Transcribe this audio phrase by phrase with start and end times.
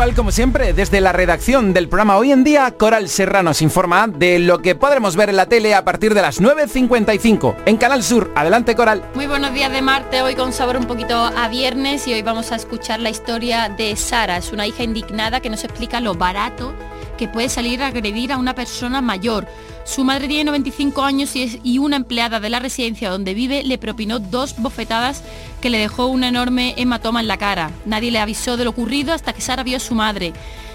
[0.00, 4.38] como siempre desde la redacción del programa Hoy en Día, Coral Serrano nos informa de
[4.38, 8.32] lo que podremos ver en la tele a partir de las 9.55 en Canal Sur.
[8.34, 9.04] Adelante Coral.
[9.14, 12.50] Muy buenos días de Marte, hoy con sabor un poquito a viernes y hoy vamos
[12.50, 14.38] a escuchar la historia de Sara.
[14.38, 16.72] Es una hija indignada que nos explica lo barato
[17.18, 19.46] que puede salir a agredir a una persona mayor.
[19.90, 23.64] Su madre tiene 95 años y, es, y una empleada de la residencia donde vive
[23.64, 25.24] le propinó dos bofetadas
[25.60, 27.72] que le dejó un enorme hematoma en la cara.
[27.86, 30.32] Nadie le avisó de lo ocurrido hasta que Sara vio a su madre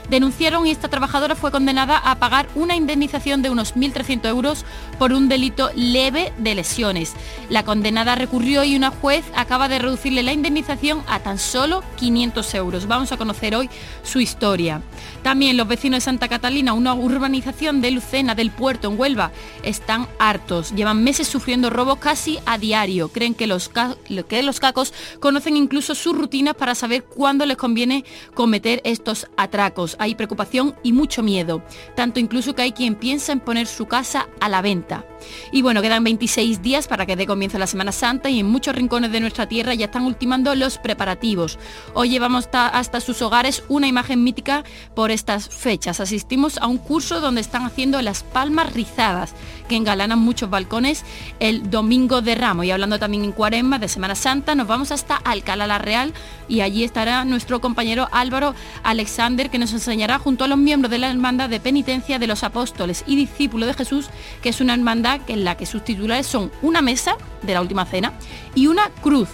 [0.09, 4.66] denunciaron y esta trabajadora fue condenada a pagar una indemnización de unos 1.300 euros
[5.00, 7.14] por un delito leve de lesiones.
[7.50, 12.54] La condenada recurrió y una juez acaba de reducirle la indemnización a tan solo 500
[12.55, 12.88] euros.
[12.88, 13.70] Vamos a conocer hoy
[14.04, 14.81] su historia.
[15.23, 19.31] También los vecinos de Santa Catalina, una urbanización de Lucena del puerto en Huelva,
[19.64, 20.72] están hartos.
[20.76, 23.09] Llevan meses sufriendo robos casi a diario.
[23.09, 28.06] Creen que los, que los cacos conocen incluso sus rutinas para saber cuándo les conviene
[28.33, 31.64] cometer estos atracos hay preocupación y mucho miedo,
[31.96, 35.06] tanto incluso que hay quien piensa en poner su casa a la venta.
[35.52, 38.76] Y bueno, quedan 26 días para que dé comienzo la Semana Santa y en muchos
[38.76, 41.58] rincones de nuestra tierra ya están ultimando los preparativos.
[41.94, 46.00] Hoy llevamos hasta sus hogares una imagen mítica por estas fechas.
[46.00, 49.34] Asistimos a un curso donde están haciendo las palmas rizadas,
[49.67, 51.03] que engalanan muchos balcones
[51.39, 52.66] el domingo de Ramos.
[52.66, 56.13] Y hablando también en Cuaresma de Semana Santa, nos vamos hasta Alcalá la Real
[56.47, 60.99] y allí estará nuestro compañero Álvaro Alexander que nos enseñará junto a los miembros de
[60.99, 64.09] la Hermandad de Penitencia de los Apóstoles y Discípulos de Jesús,
[64.41, 67.86] que es una hermandad en la que sus titulares son una mesa de la Última
[67.86, 68.13] Cena
[68.53, 69.30] y una cruz.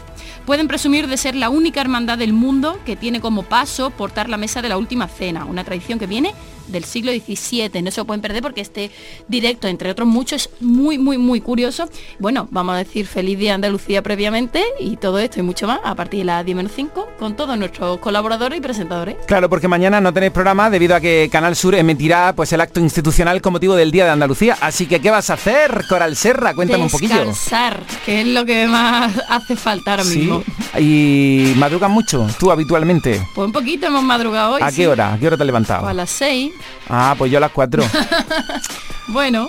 [0.45, 4.38] Pueden presumir de ser la única hermandad del mundo que tiene como paso portar la
[4.38, 6.33] mesa de la Última Cena, una tradición que viene
[6.72, 7.81] del siglo XVII.
[7.81, 8.92] No se lo pueden perder porque este
[9.27, 11.89] directo, entre otros muchos, es muy, muy, muy curioso.
[12.19, 15.95] Bueno, vamos a decir feliz día Andalucía previamente y todo esto y mucho más a
[15.95, 19.17] partir de las 10 menos 5 con todos nuestros colaboradores y presentadores.
[19.27, 22.80] Claro, porque mañana no tenéis programa debido a que Canal Sur emitirá pues el acto
[22.80, 24.58] institucional con motivo del Día de Andalucía.
[24.61, 26.53] Así que, ¿qué vas a hacer, Coral Serra?
[26.53, 27.15] Cuéntame un poquillo.
[27.15, 30.44] Descansar, que es lo que más hace falta ahora mismo.
[30.80, 33.22] ¿Y madrugas mucho tú habitualmente?
[33.33, 34.61] Pues un poquito hemos madrugado hoy.
[34.64, 35.14] ¿A qué hora?
[35.14, 35.82] ¿A qué hora te has levantado?
[35.82, 36.52] Pues a las 6.
[36.89, 37.83] Ah, pues yo a las 4.
[39.08, 39.48] bueno.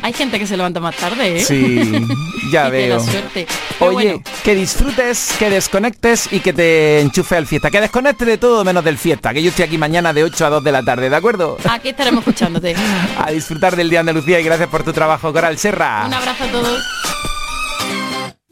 [0.00, 1.44] Hay gente que se levanta más tarde, ¿eh?
[1.44, 1.90] Sí,
[2.52, 3.00] ya veo.
[3.00, 3.46] suerte.
[3.80, 7.70] Oye, que disfrutes, que desconectes y que te enchufe al fiesta.
[7.70, 10.50] Que desconectes de todo menos del fiesta, que yo estoy aquí mañana de 8 a
[10.50, 11.58] 2 de la tarde, ¿de acuerdo?
[11.68, 12.76] Aquí estaremos escuchándote.
[13.18, 16.04] a disfrutar del Día Andalucía y gracias por tu trabajo, Coral Serra.
[16.06, 16.80] Un abrazo a todos.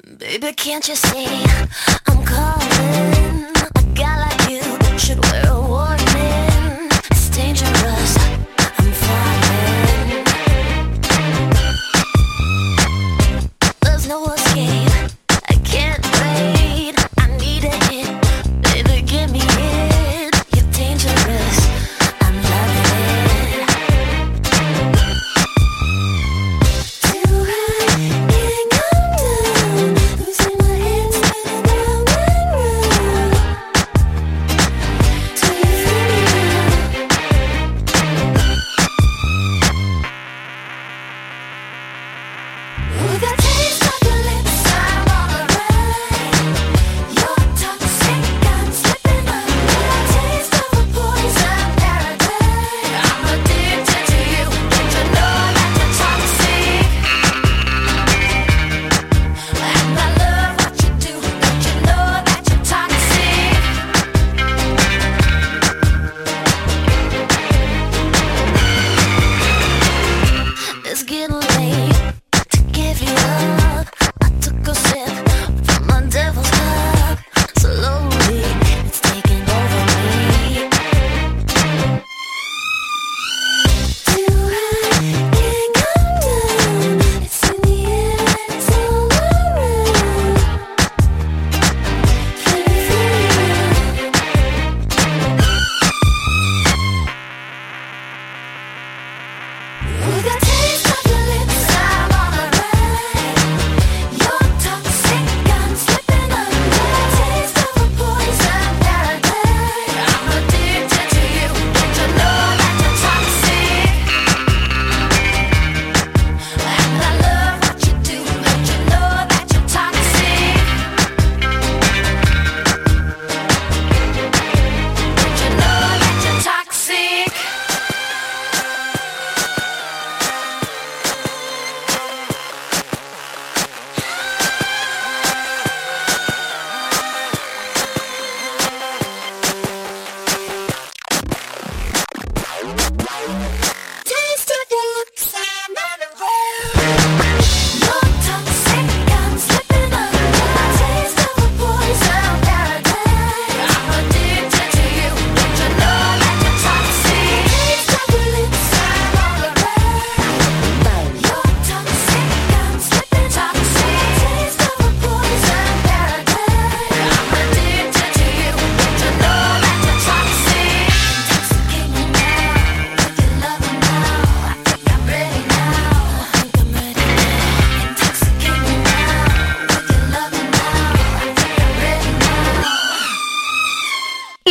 [0.06, 1.26] Baby, can't you see?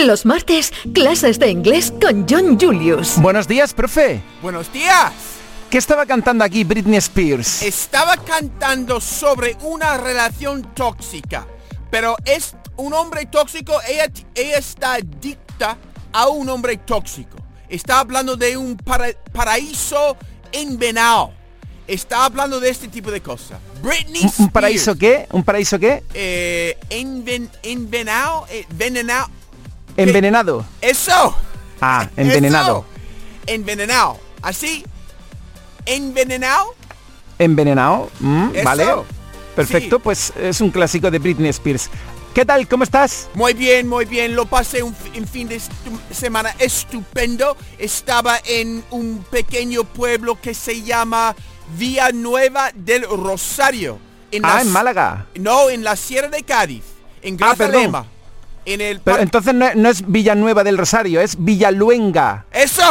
[0.06, 3.18] Los martes, clases de inglés con John Julius.
[3.18, 4.22] Buenos días, profe.
[4.40, 5.12] Buenos días.
[5.68, 7.64] ¿Qué estaba cantando aquí Britney Spears?
[7.64, 11.48] Estaba cantando sobre una relación tóxica,
[11.90, 14.06] pero es un hombre tóxico, ella,
[14.36, 15.76] ella está adicta
[16.14, 17.38] a un hombre tóxico.
[17.68, 20.18] Está hablando de un paraíso
[20.52, 21.34] envenenado.
[21.88, 23.60] Está hablando de este tipo de cosas.
[23.82, 24.40] Britney Spears.
[24.40, 25.28] ¿Un paraíso qué?
[25.32, 26.04] ¿Un paraíso qué?
[26.14, 26.78] Eh,
[27.64, 29.30] envenenado, eh, envenenado.
[29.98, 30.66] Envenenado.
[30.82, 31.36] Eso.
[31.82, 32.86] Ah, envenenado.
[33.48, 34.20] Envenenado.
[34.42, 34.84] Así.
[35.86, 36.76] Envenenado.
[37.40, 38.10] Envenenado.
[38.20, 38.86] Mm, vale.
[39.56, 41.90] Perfecto, pues es un clásico de Britney Spears.
[42.34, 42.68] ¿Qué tal?
[42.68, 43.30] ¿Cómo estás?
[43.34, 44.36] Muy bien, muy bien.
[44.36, 45.62] Lo pasé un, fin de
[46.12, 47.56] semana estupendo.
[47.78, 51.34] Estaba en un pequeño pueblo que se llama
[51.78, 54.00] Villanueva del Rosario.
[54.32, 55.28] En ah, en Málaga.
[55.36, 56.84] No, en la Sierra de Cádiz.
[57.22, 58.06] En ah, Grazalema.
[58.66, 62.46] En el Pero entonces no, no, es Villanueva del Rosario, es Villaluenga.
[62.52, 62.84] ¡Eso!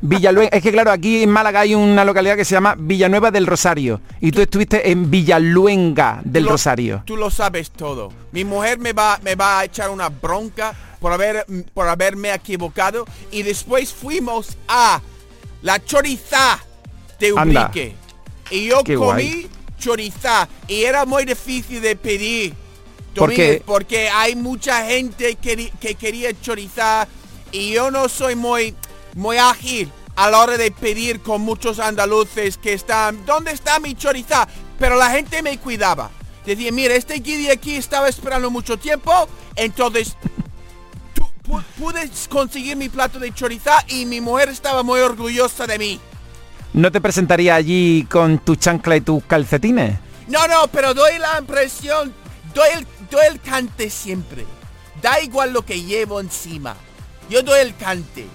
[0.00, 3.46] Villaluenga, es que claro, aquí en Málaga hay una localidad que se llama Villanueva del
[3.46, 7.02] Rosario y tú estuviste en Villaluenga del Rosario.
[7.06, 8.12] Tú lo sabes todo.
[8.32, 13.04] Mi mujer me va, me va a echar una bronca por, haber, por haberme equivocado
[13.30, 15.00] y después fuimos a
[15.62, 16.58] la choriza
[17.20, 17.94] de Ubrique.
[18.50, 19.46] Y yo comí
[19.78, 22.54] choriza y era muy difícil de pedir.
[23.14, 27.08] Porque Porque hay mucha gente que, que quería chorizar
[27.50, 28.74] y yo no soy muy
[29.14, 33.94] muy ágil a la hora de pedir con muchos andaluces que están, ¿dónde está mi
[33.94, 34.46] choriza?
[34.78, 36.10] Pero la gente me cuidaba.
[36.44, 40.16] Decía, mira, este guidi aquí estaba esperando mucho tiempo, entonces
[41.78, 46.00] pude conseguir mi plato de choriza y mi mujer estaba muy orgullosa de mí.
[46.72, 49.98] ¿No te presentaría allí con tu chancla y tus calcetines?
[50.28, 52.12] No, no, pero doy la impresión,
[52.54, 54.44] doy el, doy el cante siempre.
[55.00, 56.74] Da igual lo que llevo encima.
[57.28, 58.26] Yo doy el cante.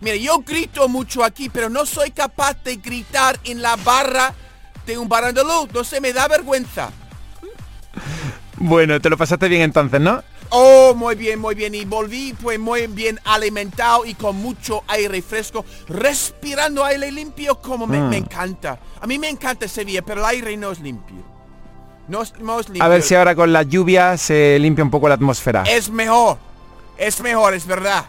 [0.00, 4.34] Mire, yo grito mucho aquí, pero no soy capaz de gritar en la barra
[4.86, 5.72] de un bar andaluz.
[5.72, 6.90] No se me da vergüenza.
[8.56, 10.22] Bueno, te lo pasaste bien entonces, ¿no?
[10.50, 11.74] Oh, muy bien, muy bien.
[11.74, 17.86] Y volví pues muy bien alimentado y con mucho aire fresco, respirando aire limpio como
[17.86, 18.12] me, mm.
[18.14, 18.78] encanta.
[19.00, 21.37] A mí me encanta Sevilla, pero el aire no es limpio.
[22.80, 25.64] A ver si ahora con la lluvia se limpia un poco la atmósfera.
[25.68, 26.38] Es mejor.
[26.96, 28.04] Es mejor, es verdad.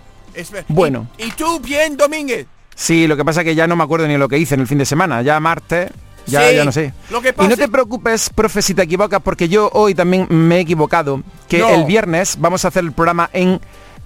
[0.67, 1.07] Bueno.
[1.17, 2.47] ¿Y, tú bien, Domínguez?
[2.75, 4.61] Sí, lo que pasa es que ya no me acuerdo ni lo que hice en
[4.61, 5.21] el fin de semana.
[5.21, 5.91] Ya martes,
[6.25, 6.93] ya, ya no sé.
[7.09, 10.57] Lo que y no te preocupes, profe, si te equivocas, porque yo hoy también me
[10.57, 11.21] he equivocado.
[11.47, 13.59] Que el viernes vamos a hacer el programa en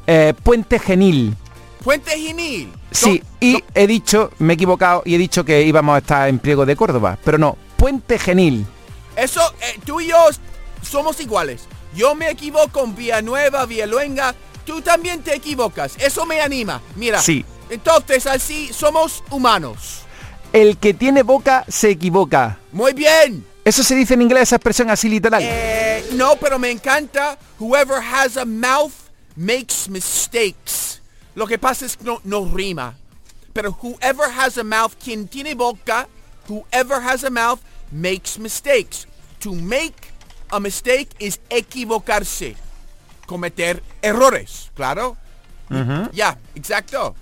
[0.08, 1.36] eh, Puente Genil.
[1.84, 2.72] Puente Genil.
[2.92, 6.40] Sí, y he dicho, me he equivocado y he dicho que íbamos a estar en
[6.40, 8.66] Priego de Córdoba, pero no, Puente Genil.
[9.16, 10.18] Eso, eh, tú y yo
[10.82, 11.64] somos iguales.
[11.96, 15.94] Yo me equivoco en Villanueva, Villaluenga, tú también te equivocas.
[16.00, 16.82] Eso me anima.
[16.96, 17.22] Mira.
[17.22, 17.46] Sí.
[17.70, 20.02] Entonces así somos humanos.
[20.52, 22.60] El que tiene boca se equivoca.
[22.72, 23.46] Muy bien.
[23.66, 25.42] Eso se dice en inglés, esa expresión así literal.
[25.44, 27.38] Eh, no, pero me encanta.
[27.60, 28.92] Whoever has a mouth
[29.36, 31.02] makes mistakes.
[31.34, 32.96] Lo que pasa es que no, no rima.
[33.54, 36.08] Pero whoever has a mouth, quien tiene boca,
[36.48, 37.60] whoever has a mouth
[37.94, 39.08] makes mistakes.
[39.40, 40.12] To make
[40.52, 42.56] a mistake is equivocarse
[43.26, 45.18] cometer errores, claro.
[46.12, 47.16] Ya, exacto.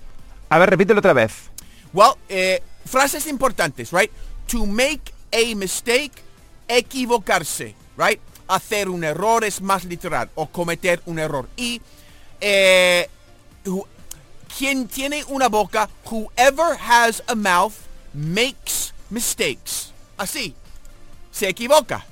[0.50, 1.50] A ver, repítelo otra vez.
[1.92, 4.10] Well, eh, frases importantes, right?
[4.48, 6.12] To make a mistake,
[6.68, 8.20] equivocarse, right?
[8.48, 11.48] Hacer un error es más literal, o cometer un error.
[11.56, 11.80] Y
[12.40, 13.08] eh,
[14.58, 17.74] quien tiene una boca, whoever has a mouth,
[18.12, 19.92] makes mistakes.
[20.18, 20.54] Así,
[21.32, 22.06] se equivoca.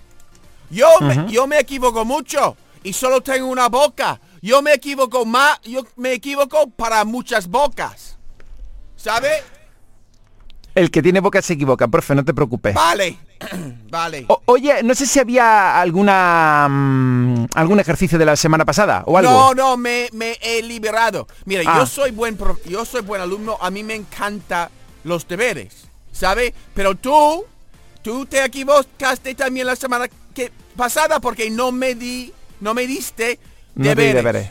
[0.71, 4.21] Yo, me, yo me equivoco mucho y solo tengo una boca.
[4.43, 8.17] Yo me equivoco más, yo me equivoco para muchas bocas.
[8.97, 9.45] ¿Sabe?
[10.75, 12.75] El que tiene boca se equivoca, profe, no te preocupes.
[12.75, 13.19] Vale,
[13.91, 14.27] vale.
[14.47, 19.31] oye, no sé si había alguna mm, algún ejercicio de la semana pasada o algo.
[19.31, 20.09] No, no, me,
[20.41, 21.27] he liberado.
[21.45, 21.87] Mira, yo ah.
[21.87, 24.71] soy buen yo soy buen alumno, a mí me encanta
[25.03, 26.55] los deberes, ¿sabe?
[26.73, 27.45] Pero tú,
[28.03, 33.39] tú te equivocaste también la semana que pasada porque no me di no me diste
[33.75, 34.51] deberes.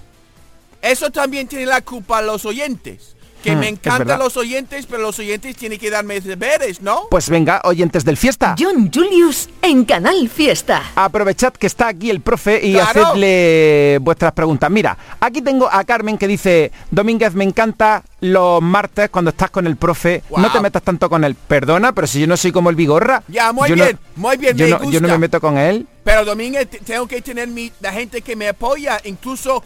[0.82, 3.16] Eso también tiene la culpa a los oyentes.
[3.44, 7.08] Que hmm, me encantan los oyentes, pero los oyentes tienen que darme deberes, ¿no?
[7.10, 8.56] Pues venga, oyentes del Fiesta.
[8.58, 10.84] John Julius en Canal Fiesta.
[10.96, 14.70] Aprovechad que está aquí el profe y hacedle vuestras preguntas.
[14.70, 19.66] Mira, aquí tengo a Carmen que dice, Domínguez, me encanta los martes cuando estás con
[19.68, 21.36] el profe, no te metas tanto con él.
[21.36, 23.24] Perdona, pero si yo no soy como el Vigorra.
[23.28, 25.88] Ya, muy bien, muy bien, yo, no, yo no me meto con él.
[26.04, 29.64] Pero Domínguez, tengo que tener mi, la gente que me apoya, incluso,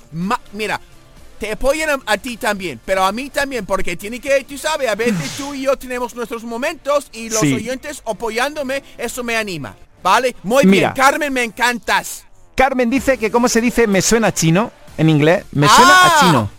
[0.52, 0.80] mira,
[1.40, 4.90] te apoyan a, a ti también, pero a mí también, porque tiene que, tú sabes,
[4.90, 7.54] a veces tú y yo tenemos nuestros momentos y los Sí.
[7.54, 10.36] oyentes apoyándome, eso me anima, ¿vale?
[10.44, 10.94] Muy Mira.
[10.94, 12.26] bien, Carmen, me encantas.
[12.56, 15.44] Carmen dice que cómo se dice me suena chino en inglés.
[15.52, 16.18] Me suena Ah.
[16.18, 16.52] a chino.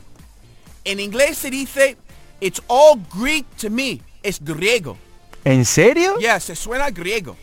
[0.85, 1.97] En inglés se dice,
[2.41, 4.99] it's all Greek to me, es griego.
[5.45, 6.19] ¿En serio?
[6.21, 7.37] Ya, se suena griego.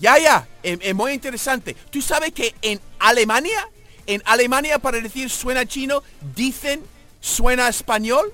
[0.00, 1.76] Ya, ya, es, es muy interesante.
[1.90, 3.68] ¿Tú sabes que en Alemania,
[4.06, 6.02] en Alemania para decir suena chino,
[6.34, 6.82] dicen
[7.20, 8.32] suena español?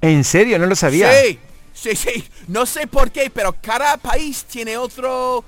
[0.00, 0.58] ¿En serio?
[0.58, 1.10] No lo sabía.
[1.12, 1.38] Sí,
[1.74, 2.24] sí, sí.
[2.46, 5.44] No sé por qué, pero cada país tiene otro...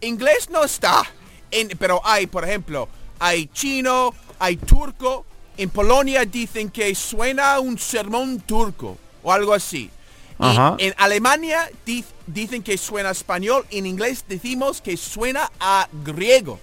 [0.00, 1.02] Inglés no está.
[1.50, 5.24] En, pero hay, por ejemplo, hay chino, hay turco.
[5.56, 9.90] En Polonia dicen que suena un sermón turco o algo así.
[10.38, 10.76] Y Ajá.
[10.78, 13.64] en Alemania di- dicen que suena español.
[13.70, 16.60] En inglés decimos que suena a griego.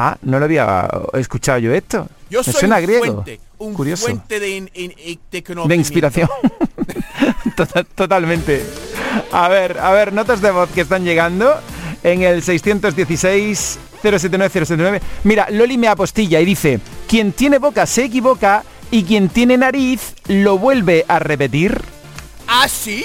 [0.00, 2.06] Ah, no lo había escuchado yo esto.
[2.30, 3.04] Yo me soy suena un griego.
[3.04, 4.04] fuente, un Curioso.
[4.04, 6.28] fuente de, in- in- in- de inspiración.
[7.56, 8.64] Tota- Totalmente.
[9.32, 11.52] A ver, a ver, notas de voz que están llegando
[12.04, 15.00] en el 616 079 079.
[15.24, 16.78] Mira, Loli me apostilla y dice,
[17.08, 18.62] quien tiene boca se equivoca
[18.92, 21.80] y quien tiene nariz lo vuelve a repetir.
[22.46, 23.04] ¿Ah, sí?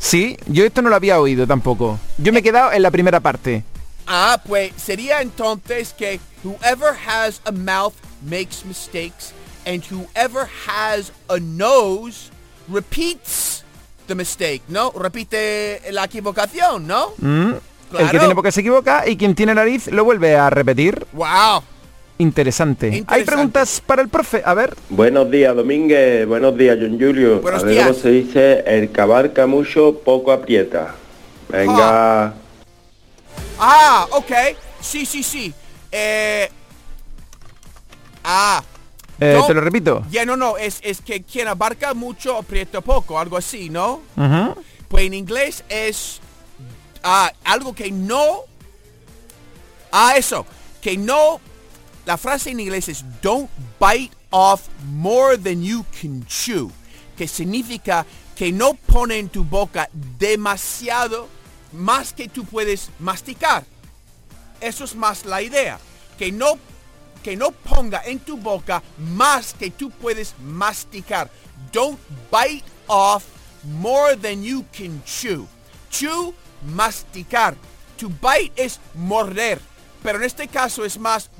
[0.00, 2.00] Sí, yo esto no lo había oído tampoco.
[2.18, 3.62] Yo me he quedado en la primera parte.
[4.06, 9.32] Ah, pues sería entonces que whoever has a mouth makes mistakes
[9.66, 12.30] and whoever has a nose
[12.68, 13.64] repeats
[14.06, 14.92] the mistake, ¿no?
[14.92, 17.12] Repite la equivocación, ¿no?
[17.18, 17.52] Mm,
[17.98, 21.06] El que tiene boca se equivoca y quien tiene nariz lo vuelve a repetir.
[21.12, 21.62] Wow.
[22.18, 23.04] Interesante.
[23.08, 24.42] Hay preguntas para el profe.
[24.44, 24.74] A ver.
[24.88, 26.26] Buenos días, Domínguez.
[26.26, 27.40] Buenos días, John Julio.
[27.40, 27.88] Buenos a ver días.
[27.88, 30.94] cómo se dice, el que abarca mucho, poco aprieta.
[31.48, 32.34] Venga.
[33.58, 34.32] Ah, ok.
[34.80, 35.54] Sí, sí, sí.
[35.90, 36.50] Eh,
[38.24, 38.62] ah.
[39.20, 39.46] Eh, No.
[39.46, 40.04] Te lo repito.
[40.10, 40.56] Ya, no, no.
[40.56, 44.00] Es, es que quien abarca mucho aprieta poco, algo así, ¿no?
[44.88, 46.20] Pues en inglés es
[47.02, 48.40] ah, algo que no...
[49.92, 50.46] Ah, eso.
[50.80, 51.40] Que no...
[52.06, 53.48] La frase en inglés es don't
[53.80, 56.70] bite off more than you can chew.
[57.16, 58.04] Que significa
[58.36, 59.88] que no pone en tu boca
[60.18, 61.28] demasiado
[61.74, 63.64] más que tú puedes masticar.
[64.60, 65.78] Eso es más la idea.
[66.18, 66.58] Que no,
[67.22, 71.30] que no ponga en tu boca más que tú puedes masticar.
[71.72, 71.98] Don't
[72.30, 73.24] bite off
[73.64, 75.46] more than you can chew.
[75.90, 76.34] Chew,
[76.74, 77.56] masticar.
[77.98, 79.60] To bite es morder.
[80.02, 81.30] Pero en este caso es más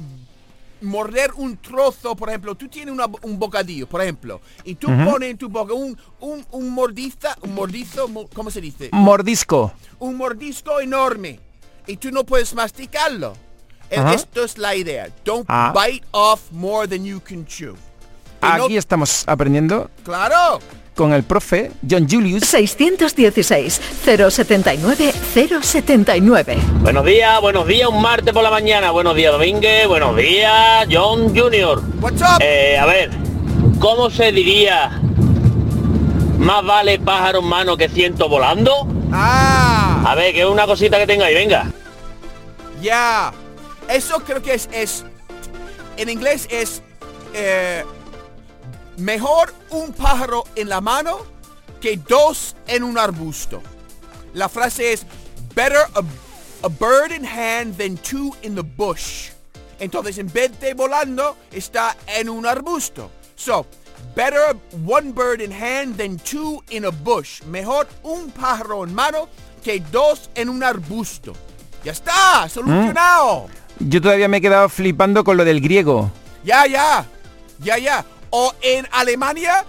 [0.84, 5.30] morder un trozo, por ejemplo, tú tienes una- un bocadillo, por ejemplo, y tú pones
[5.30, 8.90] en tu boca un, un, un mordiza, un mordizo, mo- ¿cómo se dice?
[8.92, 9.72] Mordisco.
[9.98, 11.40] un mordisco enorme
[11.86, 13.34] y tú no puedes masticarlo.
[13.94, 14.14] Ajá.
[14.14, 15.08] Esto es la idea.
[15.24, 15.72] Don't Ah.
[15.74, 17.74] bite off more than you can chew.
[18.56, 20.60] No- Aquí estamos aprendiendo claro.
[20.94, 22.44] con el profe John Julius.
[22.44, 25.12] 616 079
[25.62, 26.56] 079.
[26.80, 28.90] Buenos días, buenos días, un martes por la mañana.
[28.90, 29.86] Buenos días, Domínguez.
[29.88, 31.82] Buenos días, John Junior.
[32.00, 32.38] What's up?
[32.40, 33.10] Eh, a ver,
[33.80, 35.00] ¿cómo se diría?
[36.38, 38.86] Más vale pájaro en mano que ciento volando.
[39.12, 41.66] ah, A ver, que es una cosita que tenga ahí, venga.
[42.82, 43.32] ya.
[43.88, 45.04] Eso creo que es, es
[45.98, 46.82] en inglés es
[47.34, 47.84] eh,
[48.96, 51.18] mejor un pájaro en la mano
[51.80, 53.62] que dos en un arbusto.
[54.32, 55.06] La frase es
[55.54, 56.00] better a,
[56.64, 59.30] a bird in hand than two in the bush.
[59.78, 63.10] Entonces en vez de volando está en un arbusto.
[63.36, 63.66] So,
[64.14, 67.42] better one bird in hand than two in a bush.
[67.44, 69.28] Mejor un pájaro en mano
[69.62, 71.32] que dos en un arbusto.
[71.84, 73.48] Ya está, solucionado.
[73.78, 76.10] Yo todavía me he quedado flipando con lo del griego.
[76.44, 77.04] Ya, ya,
[77.62, 78.04] ya, ya.
[78.36, 79.64] O en Alemania,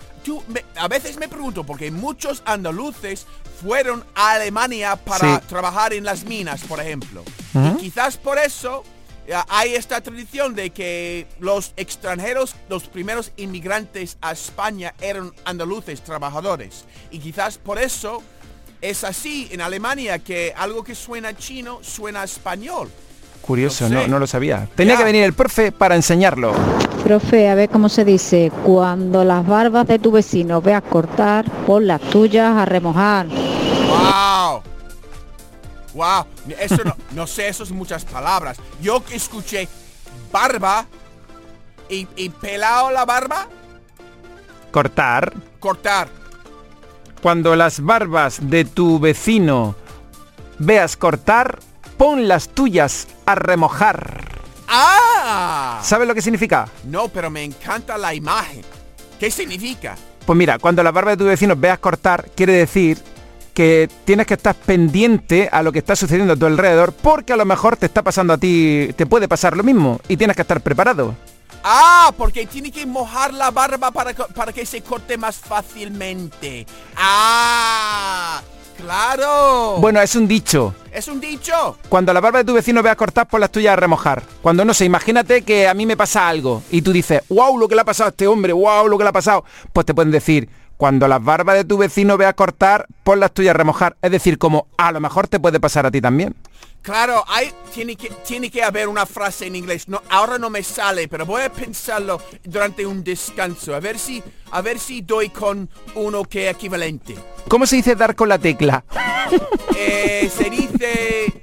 [0.48, 3.28] me- a veces me pregunto, porque muchos andaluces
[3.62, 5.46] fueron a Alemania para Sí.
[5.48, 7.24] trabajar en las minas, por ejemplo.
[7.54, 8.84] Y quizás por eso
[9.28, 16.04] eh, hay esta tradición de que los extranjeros, los primeros inmigrantes a España eran andaluces
[16.04, 16.86] trabajadores.
[17.12, 18.22] Y quizás por eso
[18.82, 22.92] es así en Alemania, que algo que suena chino suena español.
[23.46, 24.08] Curioso, No no, sé.
[24.08, 24.68] no lo sabía.
[24.76, 25.00] Tenía Ya.
[25.00, 26.54] que venir el profe para enseñarlo.
[27.04, 31.86] Profe, a ver cómo se dice, cuando las barbas de tu vecino veas cortar, pon
[31.86, 33.28] las tuyas a remojar.
[33.28, 34.62] ¡Wow!
[35.94, 36.26] ¡Wow!
[36.60, 38.58] Eso no, no sé, eso son muchas palabras.
[38.82, 39.68] Yo que escuché
[40.32, 40.86] barba
[41.88, 43.48] y, y pelado la barba,
[44.72, 45.32] Cortar.
[45.60, 46.08] cortar.
[47.22, 49.76] Cuando las barbas de tu vecino
[50.60, 51.60] veas cortar,
[51.98, 54.24] pon las tuyas a remojar.
[54.68, 55.80] ¡Ah!
[55.84, 56.68] ¿Sabes lo que significa?
[56.86, 58.64] No, pero me encanta la imagen.
[59.20, 59.96] ¿Qué significa?
[60.26, 62.98] Pues mira, cuando la barba de tu vecino veas cortar, quiere decir
[63.54, 67.38] que tienes que estar pendiente a lo que está sucediendo a tu alrededor porque a
[67.38, 70.42] lo mejor te está pasando a ti, te puede pasar lo mismo y tienes que
[70.42, 71.16] estar preparado.
[71.64, 76.68] Ah, porque tiene que mojar la barba para, para que se corte más fácilmente.
[76.96, 78.42] Ah,
[78.78, 79.78] claro.
[79.80, 80.74] Bueno, es un dicho.
[80.92, 81.78] es un dicho.
[81.90, 84.24] Cuando la barba de tu vecino veas cortar, pues las tuyas a remojar.
[84.42, 87.68] Cuando no sé, imagínate que a mí me pasa algo y tú dices, wow, lo
[87.68, 89.44] que le ha pasado a este hombre, wow, lo que le ha pasado.
[89.74, 93.56] Pues te pueden decir, cuando las barbas de tu vecino veas cortar, pon las tuyas
[93.56, 93.96] a remojar.
[94.02, 96.36] Es decir, como a lo mejor te puede pasar a ti también.
[96.82, 99.88] Claro, hay, tiene, que, tiene que haber una frase en inglés.
[99.88, 103.74] No, ahora no me sale, pero voy a pensarlo durante un descanso.
[103.74, 107.16] A ver si, a ver si doy con uno que es equivalente.
[107.48, 108.84] ¿Cómo se dice dar con la tecla?
[109.76, 111.35] Eh, se dice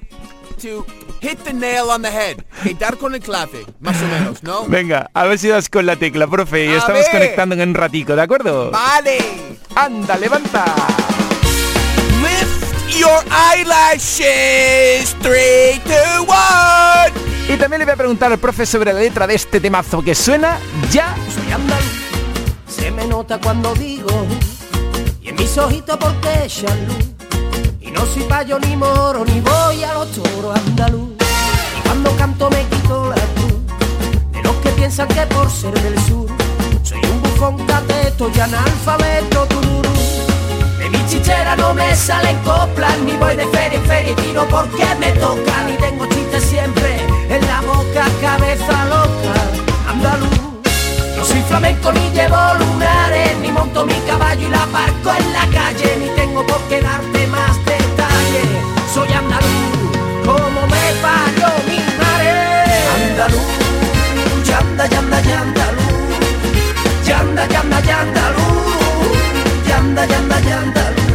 [0.62, 0.84] to
[1.20, 2.36] hit the nail on the head.
[2.62, 4.64] Que dar con el clave, más o menos, ¿no?
[4.66, 6.66] Venga, a ver si das con la tecla, profe.
[6.66, 7.10] Y A estamos ver.
[7.10, 8.70] conectando en un ratico, ¿de acuerdo?
[8.70, 9.18] Vale.
[9.74, 10.64] Anda, levanta.
[12.22, 15.14] Lift your eyelashes.
[15.20, 17.12] Three, two, one.
[17.48, 20.14] Y también le voy a preguntar al profe sobre la letra de este temazo que
[20.14, 20.58] suena
[20.90, 21.14] ya.
[21.34, 21.84] soy andaluz,
[22.68, 24.08] se me nota cuando digo,
[25.20, 27.04] y en mis ojitos porque echan luz,
[27.82, 31.10] y no soy payo ni moro, ni voy a los toros andaluz,
[31.78, 35.98] y cuando canto me quito la cruz, de los que piensan que por ser del
[36.04, 36.28] sur,
[36.82, 39.90] soy un bufón cateto y analfabeto tururú.
[40.78, 44.46] De mi chichera no me salen coplas, ni voy de feria en feria y tiro
[44.48, 49.34] porque me toca, ni tengo chistes siempre en la boca, cabeza loca,
[49.88, 50.28] andaluz.
[51.16, 55.46] No soy flamenco ni llevo lunares, ni monto mi caballo y la parco en la
[55.46, 57.21] calle, ni tengo por qué darte.
[58.94, 62.34] Soy andaluz, como me parió mi madre.
[62.94, 63.52] Andaluz,
[64.48, 65.86] yanda, yanda, yandaluz,
[67.08, 69.16] yanda, yanda, yandaluz,
[69.68, 71.10] yanda, yanda, yandaluz.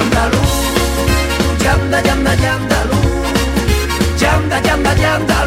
[0.00, 0.54] Andaluz,
[1.64, 3.26] yanda, yanda, yandaluz,
[4.22, 5.37] yanda, yanda, yandaluz,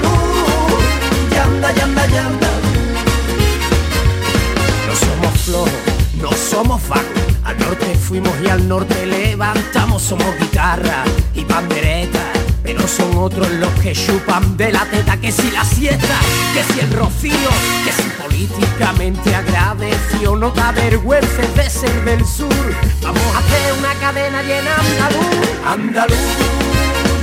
[8.12, 10.02] fuimos y al norte levantamos.
[10.02, 12.20] Somos guitarra y pandereta.
[12.62, 15.16] Pero son otros los que chupan de la teta.
[15.16, 16.18] Que si la siesta,
[16.54, 17.52] que si el rocío,
[17.86, 20.36] que si políticamente agradecido.
[20.36, 22.66] No te avergüences de ser del sur.
[23.02, 25.38] Vamos a hacer una cadena llena andaluz.
[25.66, 26.18] Andaluz,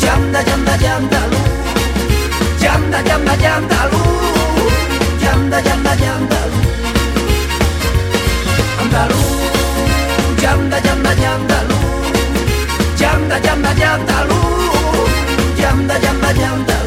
[0.01, 1.39] yanda, yanda, yandaluz.
[2.63, 4.01] Yanda, yanda, yandaluz.
[5.23, 6.59] Yanda, yanda, yandaluz.
[8.81, 9.38] Andaluz,
[10.43, 12.07] yanda, yanda, yandaluz.
[13.01, 14.73] Yanda, yanda, yandaluz.
[15.61, 16.69] Yanda, yanda, yandaluz.
[16.69, 16.78] Yo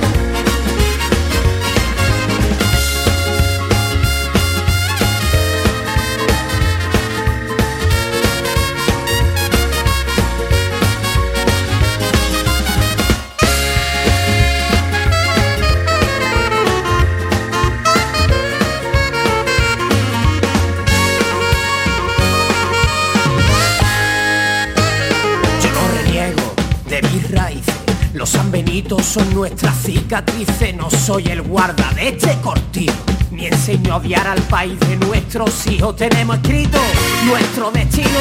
[29.12, 30.74] son nuestras cicatrices.
[30.74, 32.96] No soy el guarda de este cortijo.
[33.32, 35.98] Ni enseño a odiar al país de nuestros hijos.
[35.98, 36.78] Tenemos escrito
[37.26, 38.20] nuestro destino.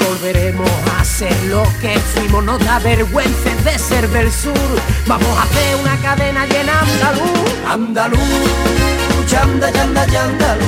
[0.00, 2.42] Volveremos a ser lo que fuimos.
[2.44, 4.52] No da vergüenza de ser del sur.
[5.06, 7.50] Vamos a hacer una cadena llena andaluz.
[7.68, 10.66] Andaluz, yanda, yanda, yandaluz.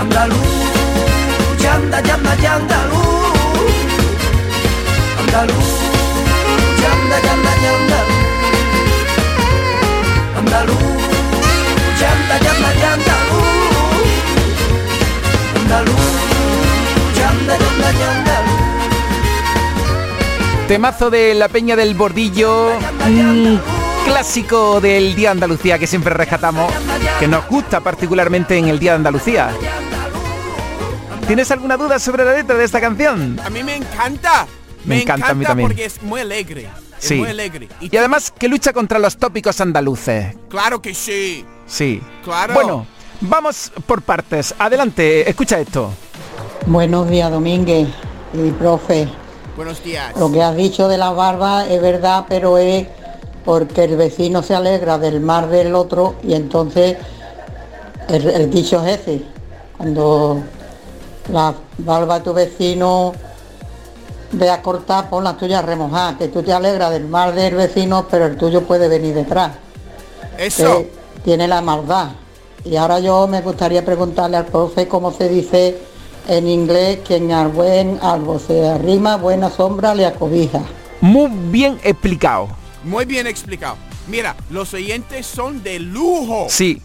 [0.00, 0.38] Andaluz,
[1.62, 3.04] yanda, yanda, yandaluz.
[5.20, 5.83] Andaluz,
[7.20, 8.24] yanda, yanda, yandaluz.
[10.38, 11.02] Andaluz,
[12.00, 13.44] yanda, yanda, yandaluz.
[15.56, 16.14] Andaluz,
[17.18, 18.54] yanda, yanda, yandaluz.
[20.68, 22.72] Temazo de la Peña del Bordillo.
[24.04, 26.72] Clásico del Día de Andalucía que siempre rescatamos.
[27.18, 29.50] Que nos gusta particularmente en el Día de Andalucía.
[31.26, 33.40] ¿Tienes alguna duda sobre la letra de esta canción?
[33.42, 34.46] A mí me encanta.
[34.84, 35.68] Me encanta a mí también.
[35.70, 36.68] porque es muy alegre.
[37.12, 37.68] Es muy alegre.
[37.80, 40.34] Y, Y además que lucha contra los tópicos andaluces.
[40.48, 41.44] claro que sí.
[41.66, 42.02] Sí.
[42.22, 42.54] Claro.
[42.54, 42.86] Bueno,
[43.20, 44.54] vamos por partes.
[44.58, 45.90] Adelante, escucha esto.
[46.66, 47.88] Buenos días, Domínguez
[48.32, 49.08] y profe.
[49.56, 50.14] Buenos días.
[50.18, 52.86] Lo que has dicho de la barba es verdad, pero es
[53.44, 56.96] porque el vecino se alegra del mar del otro y entonces
[58.08, 59.22] el, el dicho es ese.
[59.76, 60.42] Cuando
[61.30, 63.12] la barba de tu vecino
[64.38, 68.26] vea cortar, pon la tuya remojada, que tú te alegras del mar del vecino, pero
[68.26, 69.52] el tuyo puede venir detrás.
[70.38, 70.78] Eso.
[70.78, 70.92] que
[71.24, 72.10] tiene la maldad.
[72.64, 75.78] Y ahora yo me gustaría preguntarle al profe cómo se dice
[76.28, 80.62] en inglés quien al buen árbol se arrima, buena sombra le acobija.
[81.00, 82.48] Muy bien explicado.
[82.82, 83.76] Muy bien explicado.
[84.08, 86.46] Mira, los oyentes son de lujo.
[86.48, 86.80] Sí.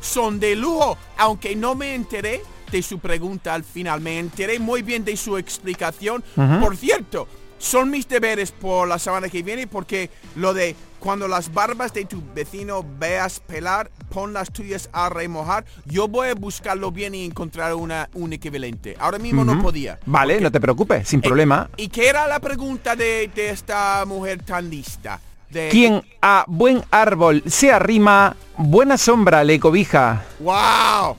[0.00, 0.96] Son de lujo.
[1.18, 5.36] Aunque no me enteré de su pregunta al final, me enteré muy bien de su
[5.36, 6.22] explicación.
[6.34, 11.52] Por cierto, son mis deberes por la semana que viene porque lo de cuando las
[11.52, 15.64] barbas de tu vecino veas pelar, pon las tuyas a remojar.
[15.84, 18.96] Yo voy a buscarlo bien y encontrar una, un equivalente.
[18.98, 19.98] Ahora mismo no podía.
[20.06, 21.70] Vale, no te preocupes, sin problema.
[21.76, 25.20] ¿Y qué era la pregunta de, de esta mujer tan lista?
[25.50, 30.24] De, Quien a buen árbol se arrima, buena sombra le cobija.
[30.40, 31.16] ¡Wow!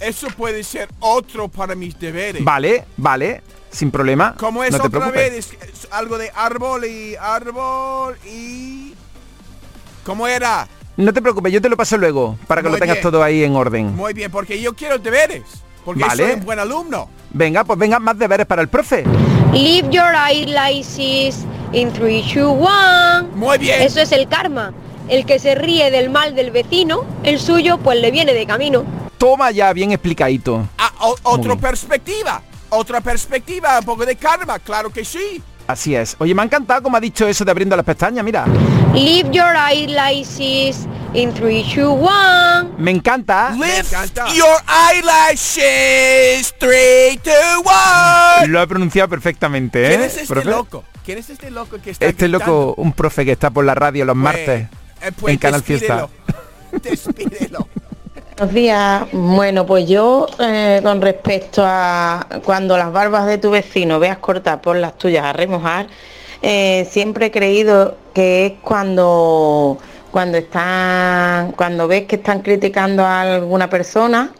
[0.00, 2.44] Eso puede ser otro para mis deberes.
[2.44, 4.34] Vale, vale, sin problema.
[4.38, 5.32] ¿Cómo es no te otra preocupes.
[5.32, 5.52] vez?
[5.62, 8.92] Es- es algo de árbol y árbol y...
[10.04, 10.68] ¿Cómo era?
[10.96, 13.02] No te preocupes, yo te lo paso luego, para que Muy lo tengas bien.
[13.02, 13.94] todo ahí en orden.
[13.94, 15.42] Muy bien, porque yo quiero deberes.
[15.84, 16.24] Porque Vale.
[16.24, 17.08] soy un buen alumno.
[17.30, 19.04] Venga, pues venga, más deberes para el profe.
[19.52, 20.98] Live your eyelids
[21.72, 23.28] in 3, 2, 1.
[23.34, 23.82] Muy bien.
[23.82, 24.72] Eso es el karma.
[25.08, 28.84] El que se ríe del mal del vecino, el suyo pues le viene de camino.
[29.18, 30.68] Toma ya, bien explicadito.
[30.78, 30.92] Ah,
[31.22, 32.42] otra perspectiva.
[32.68, 35.40] Otra perspectiva, un poco de karma, claro que sí.
[35.68, 36.16] Así es.
[36.18, 38.44] Oye, me ha encantado como ha dicho eso de abriendo las pestañas, mira.
[38.94, 42.74] Live your eyelids in 3, 2, 1.
[42.78, 43.50] Me encanta.
[43.52, 43.92] Lift
[44.34, 44.56] your
[44.92, 47.34] eyelashes, 3, 2,
[48.42, 48.46] 1.
[48.48, 49.88] Lo ha pronunciado perfectamente, ¿eh?
[49.88, 50.48] ¿Quién es este profe?
[50.50, 50.84] loco?
[51.04, 52.44] ¿Quién es este loco que está Este gritando?
[52.56, 54.68] loco, un profe que está por la radio los martes
[55.02, 56.08] Eh, pues en Canal Fiesta.
[56.72, 56.80] despídelo.
[56.82, 57.68] Despídelo.
[58.38, 59.04] Buenos días.
[59.12, 64.60] Bueno, pues yo eh, con respecto a cuando las barbas de tu vecino veas cortar
[64.60, 65.86] por las tuyas a remojar,
[66.42, 69.78] eh, siempre he creído que es cuando
[70.10, 74.32] cuando están cuando ves que están criticando a alguna persona,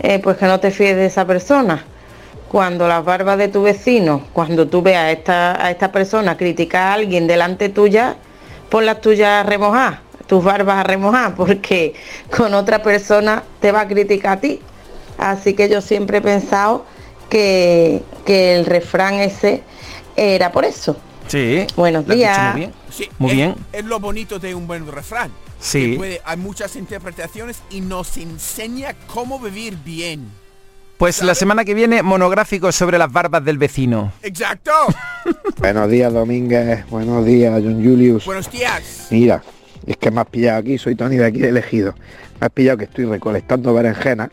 [0.00, 1.84] eh, pues que no te fíes de esa persona.
[2.48, 6.82] Cuando las barbas de tu vecino, cuando tú veas a esta, a esta persona criticar
[6.82, 8.16] a alguien delante tuya,
[8.70, 11.94] pon las tuyas a remojar, tus barbas a remojar, porque
[12.36, 14.60] con otra persona te va a criticar a ti.
[15.18, 16.86] Así que yo siempre he pensado
[17.28, 19.62] que, que el refrán ese
[20.16, 20.96] era por eso.
[21.28, 21.66] Sí.
[21.76, 22.52] Buenos días.
[22.54, 22.72] Muy bien.
[22.90, 23.54] Sí, Muy es, bien.
[23.72, 25.30] Es lo bonito de un buen refrán.
[25.60, 25.94] Sí.
[25.96, 30.28] Puede- hay muchas interpretaciones y nos enseña cómo vivir bien.
[31.00, 34.12] Pues la semana que viene, monográfico sobre las barbas del vecino.
[34.20, 34.70] Exacto.
[35.56, 36.84] Buenos días, Domínguez.
[36.90, 38.26] Buenos días, John Julius.
[38.26, 39.06] Buenos días.
[39.10, 39.42] Mira,
[39.86, 41.94] es que me has pillado aquí, soy Tony de aquí de elegido.
[42.38, 44.28] Me has pillado que estoy recolectando berenjenas.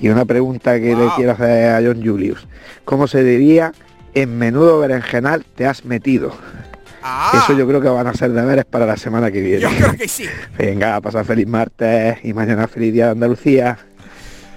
[0.00, 2.48] Y una pregunta que le quiero hacer a John Julius.
[2.84, 3.72] ¿Cómo se diría
[4.12, 6.36] en menudo berenjenal te has metido?
[7.32, 9.60] Eso yo creo que van a ser deberes para la semana que viene.
[9.60, 10.24] Yo creo que sí.
[10.58, 13.78] Venga, pasa feliz martes y mañana feliz día de Andalucía.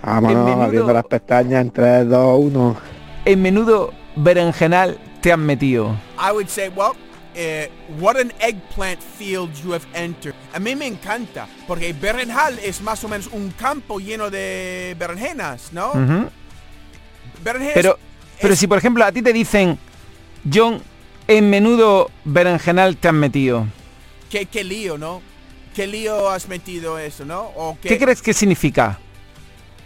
[0.01, 2.77] Vámonos, menudo- abriendo las pestañas en 3, 2, 1.
[3.25, 5.95] En menudo berenjenal te han metido.
[6.17, 6.93] I would say, well,
[7.35, 10.35] eh, what an eggplant field you have entered.
[10.53, 15.71] A mí me encanta, porque berenjal es más o menos un campo lleno de berenjenas,
[15.73, 15.89] ¿no?
[15.91, 16.29] Ujú.
[17.43, 17.99] Berenjenas Pero,
[18.41, 19.77] pero si por ejemplo a ti te dicen,
[20.51, 20.81] John,
[21.27, 23.65] en menudo berenjenal te han metido.
[24.29, 25.21] ¿Qué, qué lío, ¿no?
[25.75, 27.41] ¿Qué lío has metido eso, no?
[27.55, 28.99] O ¿Qué crees que significa?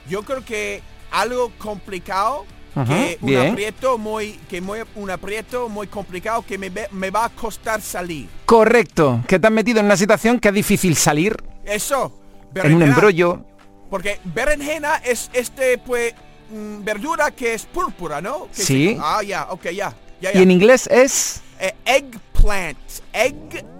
[0.10, 3.52] Yo creo que algo complicado, Ajá, que un bien.
[3.52, 8.28] aprieto muy, que muy, un aprieto muy complicado que me, va a costar salir.
[8.46, 12.06] Correcto, que te han metido en una situación que es difícil salir, Eso.
[12.06, 12.86] en un berenjena.
[12.86, 13.46] embrollo.
[13.90, 16.14] Porque berenjena es este, pues,
[16.52, 18.48] mm, verdura que es púrpura, ¿no?
[18.56, 18.96] Que Sí.
[18.96, 19.94] se- ah, ya, ok, ya.
[20.34, 21.42] Y en inglés es...
[21.60, 22.78] Eh, eggplant.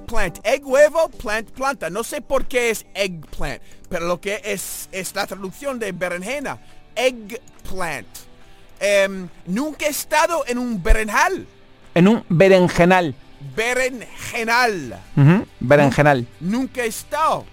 [0.04, 0.40] Eggplant.
[0.44, 1.90] Egg huevo, plant, planta.
[1.90, 6.58] No sé por qué es eggplant, pero lo que es es la traducción de berenjena.
[6.96, 8.08] Eggplant.
[8.80, 11.48] Em, nunca he estado en un berenjal.
[11.96, 13.16] En un berenjenal.
[13.56, 15.00] Berenjenal.
[15.16, 16.28] Ujú, berenjenal.
[16.40, 17.46] Nunca he estado.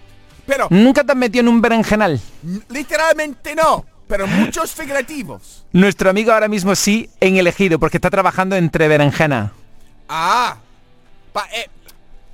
[0.46, 2.20] Pero ¿Nunca te has metido en un berenjenal?
[2.68, 3.84] literalmente no.
[4.08, 5.64] Pero muchos figurativos.
[5.72, 9.52] Nuestro amigo ahora mismo sí en elegido, porque está trabajando entre berenjena.
[10.08, 10.56] Ah.
[11.32, 11.68] Pa- eh,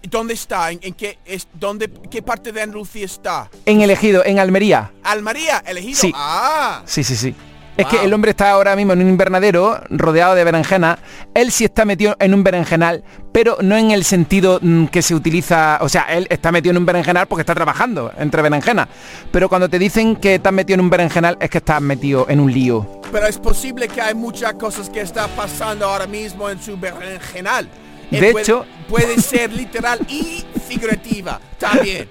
[0.09, 0.71] ¿Dónde está?
[0.71, 3.51] ¿En, en qué, es, dónde, qué parte de Andalucía está?
[3.65, 4.93] En elegido, en Almería.
[5.03, 5.99] Almería, elegido.
[5.99, 6.13] Sí.
[6.15, 6.83] Ah.
[6.85, 7.35] Sí, sí, sí.
[7.77, 7.91] Es Wow.
[7.93, 10.99] que el hombre está ahora mismo en un invernadero rodeado de berenjena.
[11.35, 15.15] Él sí está metido en un berenjenal, pero no en el sentido mm, que se
[15.15, 15.77] utiliza.
[15.83, 18.89] O sea, él está metido en un berenjenal porque está trabajando entre berenjenas.
[19.31, 22.41] Pero cuando te dicen que estás metido en un berenjenal es que estás metido en
[22.41, 23.03] un lío.
[23.13, 27.69] Pero es posible que hay muchas cosas que está pasando ahora mismo en su berenjenal.
[28.13, 32.09] Eh, De puede- hecho- puede ser literal y figurativa también.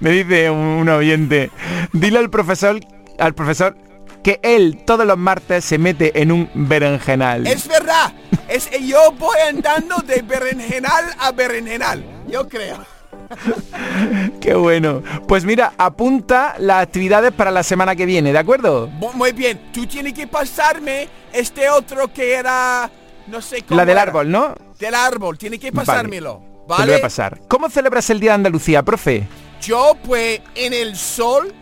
[0.00, 1.50] Me dice un, un oyente,
[1.92, 2.78] dile al profesor,
[3.18, 3.76] al profesor
[4.22, 7.46] que él todos los martes se mete en un berenjenal.
[7.46, 8.12] Es verdad.
[8.48, 12.04] Es, yo voy andando de berenjenal a berenjenal.
[12.28, 12.84] Yo creo.
[14.40, 15.02] Qué bueno.
[15.26, 18.88] Pues mira, apunta las actividades para la semana que viene, ¿de acuerdo?
[18.88, 19.60] Mu- Muy bien.
[19.72, 22.90] Tú tienes que pasarme este otro que era...
[23.26, 24.54] No sé cómo La del árbol, ¿no?
[24.78, 25.36] Del árbol.
[25.38, 25.86] Tienes que Vale.
[25.86, 26.38] pasármelo.
[26.40, 26.94] Te lo voy ¿Vale?
[26.96, 27.40] a pasar.
[27.48, 29.26] ¿Cómo celebras el Día de Andalucía, profe?
[29.62, 31.52] Yo pues en el sol,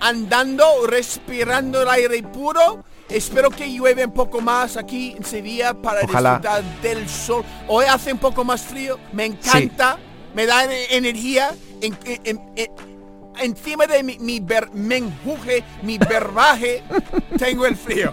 [0.00, 2.84] andando, respirando el aire puro.
[3.08, 6.38] Espero que llueve un poco más aquí en Sevilla para Ojalá.
[6.38, 7.44] disfrutar del sol.
[7.68, 9.98] Hoy hace un poco más frío, me encanta,
[10.34, 11.54] me da ener- energía.
[11.82, 12.70] En- en- en- en-
[13.40, 16.82] encima de mi, mi ver- menjuje, mi verbaje,
[17.38, 18.12] tengo el frío.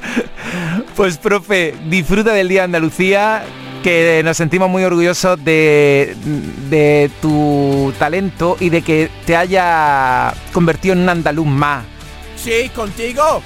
[0.96, 3.44] Pues profe, disfruta del Día de Andalucía,
[3.82, 6.16] que nos sentimos muy orgullosos de,
[6.68, 11.84] de tu talento y de que te haya convertido en un andaluz más.
[12.36, 13.42] Sí, contigo.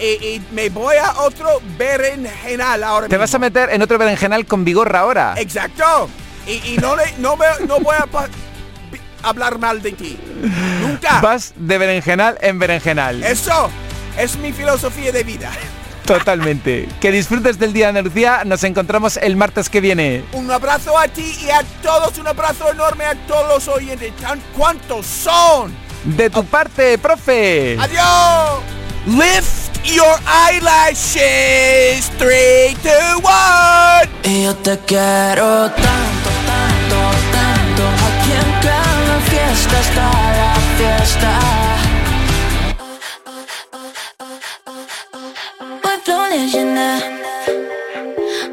[0.00, 4.46] Y, y me voy a otro berenjenal ahora Te vas a meter en otro berenjenal
[4.46, 5.34] con vigorra ahora.
[5.36, 6.08] Exacto.
[6.46, 8.06] Y, y no, le, no, me, no voy a
[9.22, 10.18] hablar mal de ti.
[10.80, 11.20] Nunca.
[11.20, 13.22] Vas de berenjenal en berenjenal.
[13.22, 13.70] Eso
[14.18, 15.50] es mi filosofía de vida.
[16.04, 16.88] Totalmente.
[17.00, 18.42] Que disfrutes del Día de Andalucía.
[18.44, 20.24] Nos encontramos el martes que viene.
[20.32, 22.18] Un abrazo a ti y a todos.
[22.18, 24.14] Un abrazo enorme a todos los oyentes.
[24.16, 25.74] ¿Tan cuántos son?
[26.04, 27.76] De tu parte, profe.
[27.80, 28.62] Adiós.
[29.06, 32.10] Lift your eyelashes.
[32.18, 34.08] Three, two, one.
[34.24, 36.96] Y yo te quiero tanto, tanto,
[37.32, 37.84] tanto.
[38.06, 41.81] Aquí en cada fiesta está la fiesta.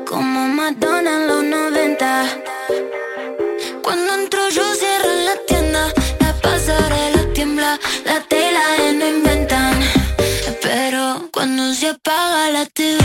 [0.05, 2.25] Como Madonna en los 90.
[3.81, 8.61] Cuando entro yo cierro la tienda, la pasarela tiembla, la tela
[8.93, 9.79] no inventan.
[10.61, 12.99] Pero cuando se apaga la TV,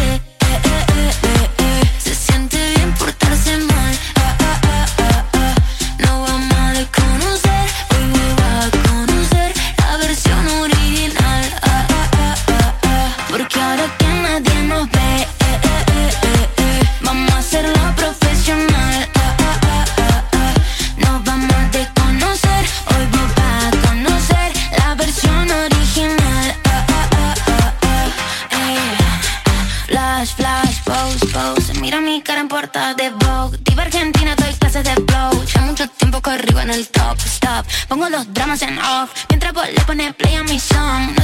[38.11, 39.11] Los dramas en off.
[39.31, 41.24] Mientras vos le pones play a mi song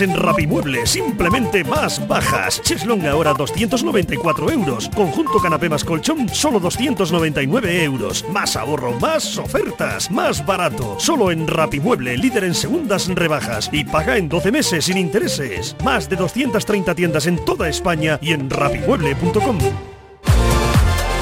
[0.00, 2.62] En Rapimueble, simplemente más bajas.
[2.62, 4.88] Cheslong ahora 294 euros.
[4.94, 8.24] Conjunto canapé más colchón, solo 299 euros.
[8.30, 10.94] Más ahorro, más ofertas, más barato.
[11.00, 13.70] Solo en Rapimueble, líder en segundas rebajas.
[13.72, 15.74] Y paga en 12 meses sin intereses.
[15.82, 19.58] Más de 230 tiendas en toda España y en rapimueble.com.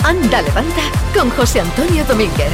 [0.04, 0.82] Anda, levanta
[1.14, 2.52] con José Antonio Domínguez.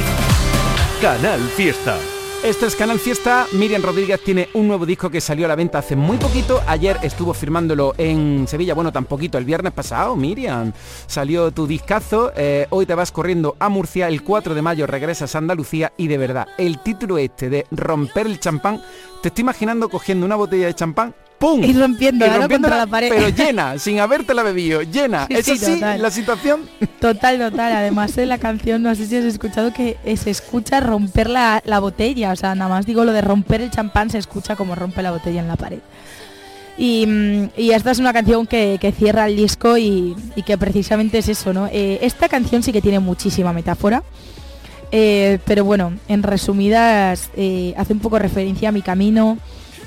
[1.01, 1.97] Canal Fiesta.
[2.43, 3.47] Esto es Canal Fiesta.
[3.53, 6.61] Miriam Rodríguez tiene un nuevo disco que salió a la venta hace muy poquito.
[6.67, 8.73] Ayer estuvo firmándolo en Sevilla.
[8.73, 9.37] Bueno, tan poquito.
[9.37, 10.73] El viernes pasado, Miriam.
[11.07, 12.33] Salió tu discazo.
[12.35, 14.09] Eh, hoy te vas corriendo a Murcia.
[14.09, 15.93] El 4 de mayo regresas a Andalucía.
[15.95, 18.81] Y de verdad, el título este de Romper el champán.
[19.21, 21.63] Te estoy imaginando cogiendo una botella de champán ¡pum!
[21.63, 23.09] Y rompiendo, Y la pared.
[23.09, 25.27] Pero llena, sin habértela bebido, llena.
[25.27, 26.01] Sí, ¿Es sí, total.
[26.01, 26.69] la situación?
[26.99, 27.73] Total, total.
[27.73, 31.79] Además en la canción, no sé si has escuchado que se escucha romper la, la
[31.79, 32.31] botella.
[32.31, 35.11] O sea, nada más digo lo de romper el champán, se escucha como rompe la
[35.11, 35.79] botella en la pared.
[36.77, 40.57] Y, mm, y esta es una canción que, que cierra el disco y, y que
[40.57, 41.67] precisamente es eso, ¿no?
[41.71, 44.03] Eh, esta canción sí que tiene muchísima metáfora.
[44.91, 49.37] eh, pero bueno, en resumidas, eh, hace un poco referencia a mi camino,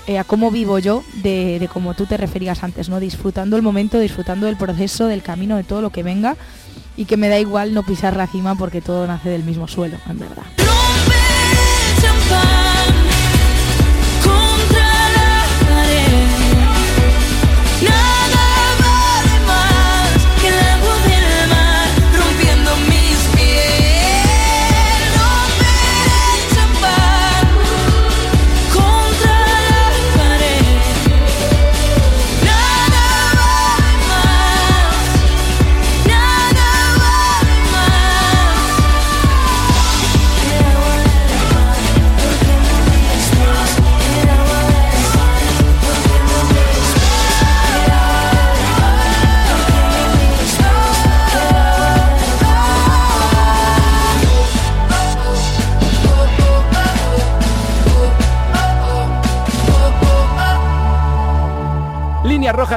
[0.06, 3.00] eh, a cómo vivo yo, de, de como tú te referías antes, ¿no?
[3.00, 6.36] Disfrutando el momento, disfrutando del proceso, del camino, de todo lo que venga
[6.96, 9.98] y que me da igual no pisar la cima porque todo nace del mismo suelo,
[10.08, 10.44] en verdad.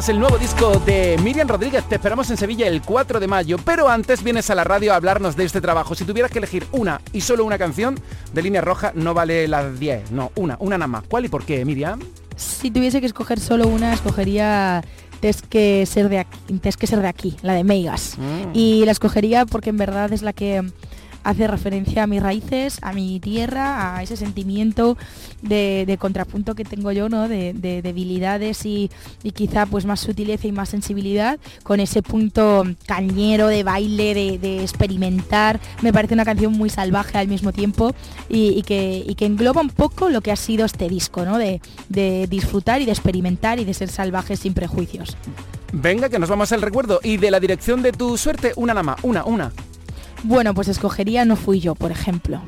[0.08, 1.84] El nuevo disco de Miriam Rodríguez.
[1.84, 3.58] Te esperamos en Sevilla el 4 de mayo.
[3.66, 5.94] Pero antes vienes a la radio a hablarnos de este trabajo.
[5.94, 8.00] Si tuvieras que elegir una y solo una canción
[8.34, 10.12] de Líneas Rojas, no vale las 10.
[10.12, 11.04] No, una, una nada más.
[11.04, 12.00] ¿Cuál y por qué, Miriam?
[12.38, 14.84] Si tuviese que escoger solo una, escogería
[15.20, 18.18] Test que ser de aquí, que ser de aquí, la de Meigas.
[18.18, 18.52] Mm.
[18.54, 20.64] Y la escogería porque en verdad es la que
[21.24, 24.98] hace referencia a mis raíces, a mi tierra, a ese sentimiento
[25.42, 27.28] de, contrapunto que tengo yo, ¿no?
[27.28, 28.90] De, de debilidades y,
[29.24, 34.62] y quizá pues más sutileza y más sensibilidad, con ese punto cañero de baile, de,
[34.62, 35.60] experimentar.
[35.82, 37.94] Me parece una canción muy salvaje al mismo tiempo
[38.28, 41.38] y, que, que engloba un poco lo que ha sido este disco, ¿no?
[41.38, 45.18] De, de disfrutar y de experimentar y de ser salvajes sin prejuicios.
[45.72, 47.00] Venga, que nos vamos al recuerdo.
[47.04, 48.98] Y de la dirección de tu suerte, una nada más.
[49.04, 49.52] Una, una.
[50.24, 52.42] Bueno, pues escogería No Fui Yo, por ejemplo.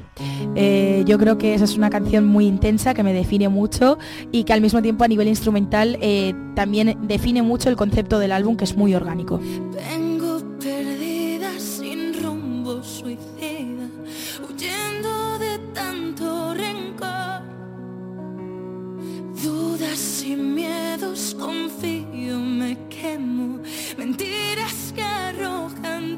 [0.56, 3.98] Eh, yo creo que esa es una canción muy intensa que me define mucho
[4.32, 8.32] y que al mismo tiempo a nivel instrumental eh, también define mucho el concepto del
[8.32, 9.40] álbum que es muy orgánico.
[9.40, 13.88] Vengo perdida, sin rumbo, suicida,
[14.48, 17.42] huyendo de tanto rencor.
[19.42, 23.60] Dudas y miedos, confío, me quemo.
[23.98, 26.18] Mentiras que arrojan.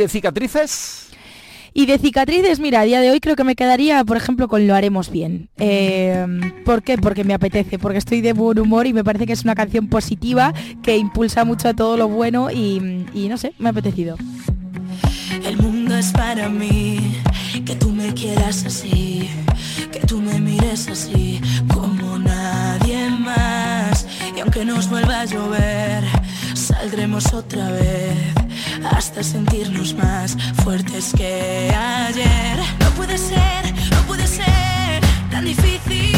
[0.00, 1.10] de cicatrices?
[1.72, 4.66] Y de cicatrices, mira, a día de hoy creo que me quedaría, por ejemplo, con
[4.66, 5.50] Lo haremos bien.
[5.58, 6.26] Eh,
[6.64, 6.98] ¿Por qué?
[6.98, 9.88] Porque me apetece, porque estoy de buen humor y me parece que es una canción
[9.88, 14.16] positiva que impulsa mucho a todo lo bueno y, y no sé, me ha apetecido.
[15.44, 16.98] El mundo es para mí,
[17.64, 19.28] que tú me quieras así,
[19.92, 21.40] que tú me mires así,
[21.72, 24.06] como nadie más.
[24.36, 26.04] Y aunque nos vuelva a llover,
[26.54, 28.16] saldremos otra vez,
[28.84, 32.58] hasta sentirnos más fuertes que ayer.
[32.80, 35.00] No puede ser, no puede ser
[35.30, 36.16] tan difícil,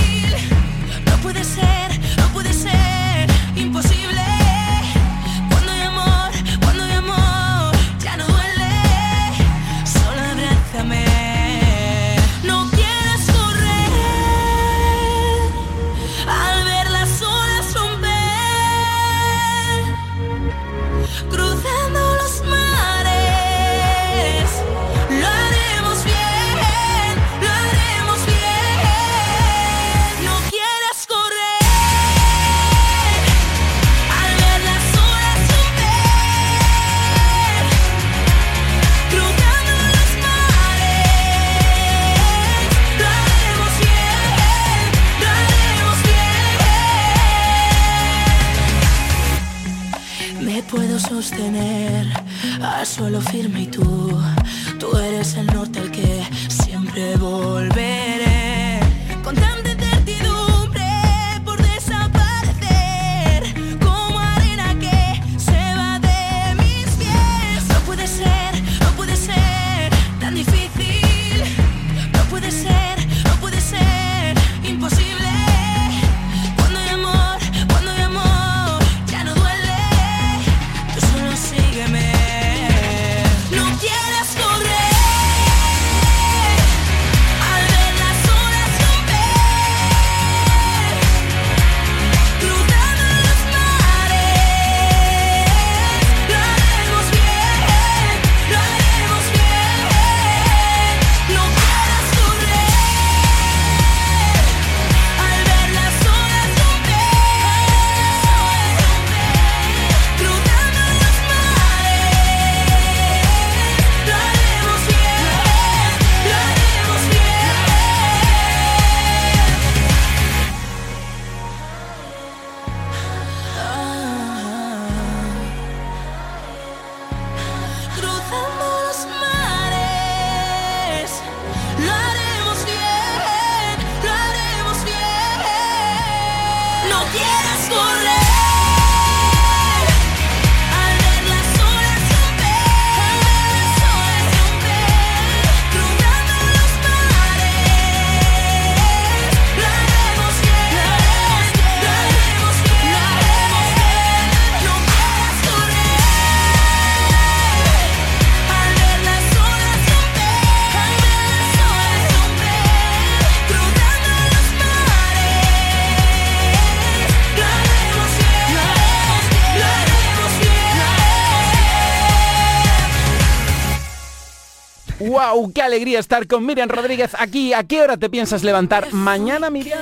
[175.51, 177.53] ¡Qué alegría estar con Miriam Rodríguez aquí!
[177.53, 178.93] ¿A qué hora te piensas levantar?
[178.93, 179.81] ¿Mañana, Miriam?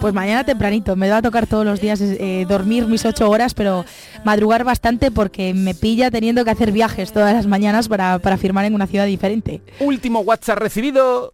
[0.00, 3.54] Pues mañana tempranito, me va a tocar todos los días eh, dormir mis ocho horas,
[3.54, 3.84] pero
[4.24, 8.66] madrugar bastante porque me pilla teniendo que hacer viajes todas las mañanas para, para firmar
[8.66, 9.62] en una ciudad diferente.
[9.80, 11.32] Último WhatsApp recibido.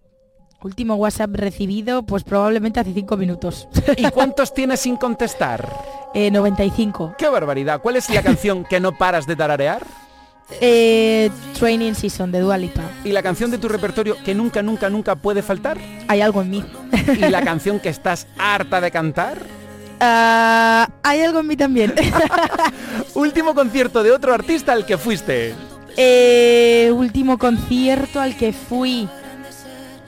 [0.62, 3.66] Último WhatsApp recibido, pues probablemente hace cinco minutos.
[3.96, 5.68] ¿Y cuántos tienes sin contestar?
[6.14, 7.16] Eh, 95.
[7.18, 7.80] ¡Qué barbaridad!
[7.82, 9.82] ¿Cuál es la canción que no paras de tararear?
[10.60, 12.82] Eh, Training Season de Dua Lipa.
[13.04, 15.78] ¿Y la canción de tu repertorio que nunca, nunca, nunca puede faltar?
[16.08, 16.64] Hay algo en mí.
[17.16, 19.38] ¿Y la canción que estás harta de cantar?
[20.00, 21.94] Ah, hay algo en mí también.
[23.14, 25.54] Último concierto de otro artista al que fuiste.
[25.96, 29.08] Eh, último concierto al que fui.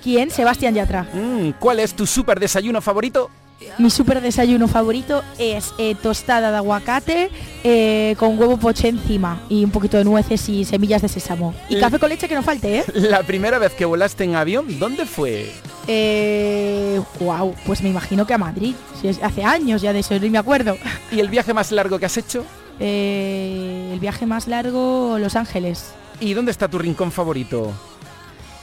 [0.03, 0.31] ¿Quién?
[0.31, 1.07] Sebastián Yatra.
[1.13, 3.31] Mm, ¿Cuál es tu super desayuno favorito?
[3.79, 7.31] Mi super desayuno favorito es eh, tostada de aguacate
[7.63, 11.55] eh, con huevo poché encima y un poquito de nueces y semillas de sésamo.
[11.69, 12.85] Y café con leche que no falte, ¿eh?
[12.95, 15.51] La primera vez que volaste en avión, ¿dónde fue?
[15.87, 18.75] Eh, wow, pues me imagino que a Madrid.
[19.01, 20.77] Si es hace años ya de eso, ni me acuerdo.
[21.13, 22.45] ¿Y el viaje más largo que has hecho?
[22.81, 25.93] Eh, el viaje más largo, Los Ángeles.
[26.21, 27.73] ¿Y dónde está tu rincón favorito?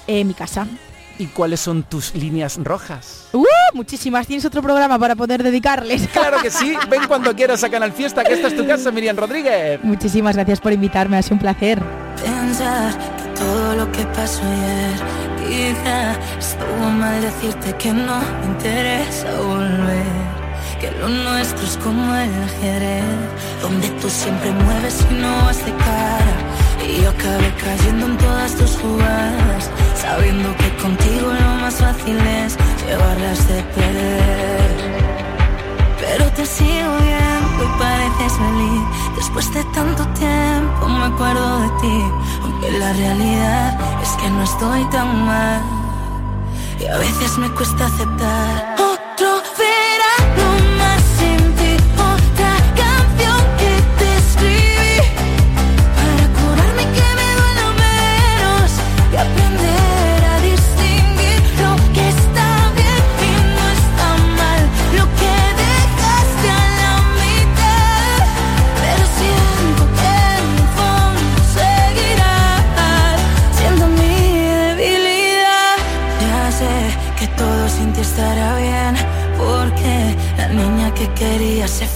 [0.07, 0.67] Eh, mi casa.
[1.21, 3.27] ¿Y cuáles son tus líneas rojas?
[3.31, 3.45] ¡Uh!
[3.75, 4.25] Muchísimas.
[4.25, 6.07] ¿Tienes otro programa para poder dedicarles?
[6.11, 6.75] Claro que sí.
[6.89, 9.79] Ven cuando quieras a Canal Fiesta, que esta es tu casa, Miriam Rodríguez.
[9.83, 11.79] Muchísimas gracias por invitarme, ha sido un placer.
[12.23, 19.39] Pensar que todo lo que pasó ayer Quizá estuvo mal decirte que no me interesa
[19.41, 20.05] volver
[20.79, 23.03] Que lo nuestro es como el ajedrez
[23.61, 26.50] Donde tú siempre mueves y no vas de cara
[26.91, 32.57] Y yo acabé cayendo en todas tus jugadas Sabiendo que contigo lo más fácil es
[32.85, 35.01] Llevarlas de perder.
[36.01, 38.83] Pero te sigo viendo y pareces feliz
[39.15, 42.03] Después de tanto tiempo me acuerdo de ti
[42.43, 45.61] Aunque la realidad es que no estoy tan mal.
[46.77, 50.20] Y a veces me cuesta aceptar Otro verano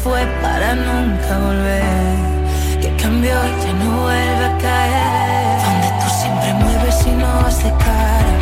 [0.06, 5.58] fue para nunca volver, que cambió y ya no vuelve a caer.
[5.66, 8.38] Donde tú siempre mueves y no vas de cara,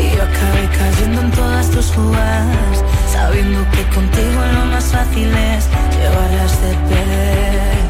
[0.00, 2.76] y yo acabé cayendo en todas tus jugadas,
[3.12, 5.64] sabiendo que contigo lo más fácil es
[5.96, 7.86] llevarlas de perder.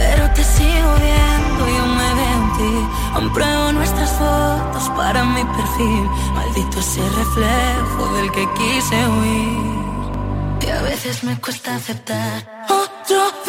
[0.00, 2.74] Pero te sigo viendo, y yo me veo en ti,
[3.14, 9.81] aún pruebo nuestras fotos para mi perfil, maldito ese reflejo del que quise huir.
[10.62, 12.66] Que a veces me cuesta aceptar.
[12.68, 13.41] Otro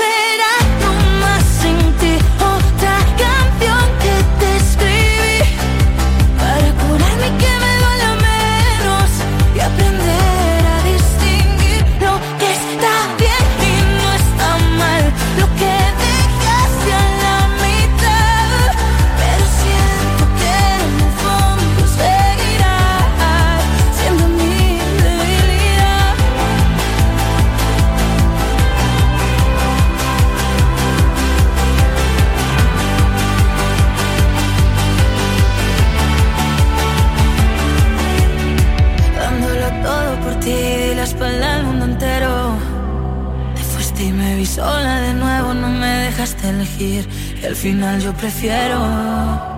[47.64, 49.53] final yo prefiero.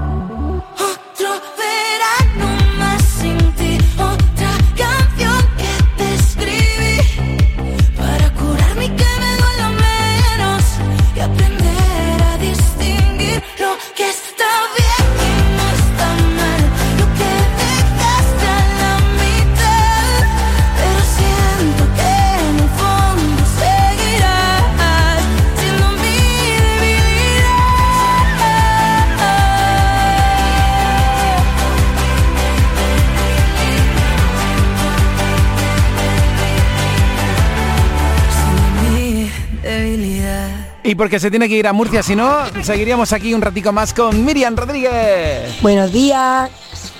[40.95, 43.93] Y porque se tiene que ir a Murcia, si no, seguiríamos aquí un ratico más
[43.93, 45.61] con Miriam Rodríguez.
[45.61, 46.49] Buenos días,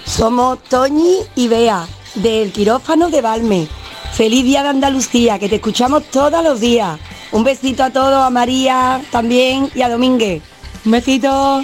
[0.04, 1.86] somos Toñi y Bea,
[2.16, 3.70] del quirófano de Valme.
[4.12, 7.00] Feliz día de Andalucía, que te escuchamos todos los días.
[7.32, 10.44] Un besito a todos, a María también y a Domínguez.
[10.84, 11.64] Un besito.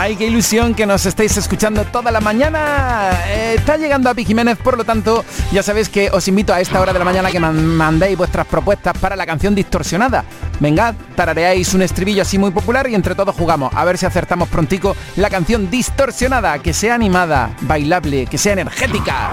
[0.00, 3.10] Ay, qué ilusión que nos estéis escuchando toda la mañana.
[3.26, 6.80] Eh, está llegando a Jiménez, por lo tanto, ya sabéis que os invito a esta
[6.80, 10.24] hora de la mañana que man- mandéis vuestras propuestas para la canción distorsionada.
[10.60, 13.72] Venga, tarareáis un estribillo así muy popular y entre todos jugamos.
[13.74, 19.30] A ver si acertamos prontico la canción distorsionada, que sea animada, bailable, que sea energética.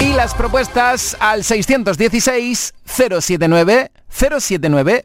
[0.00, 5.04] Y las propuestas al 616 079 079.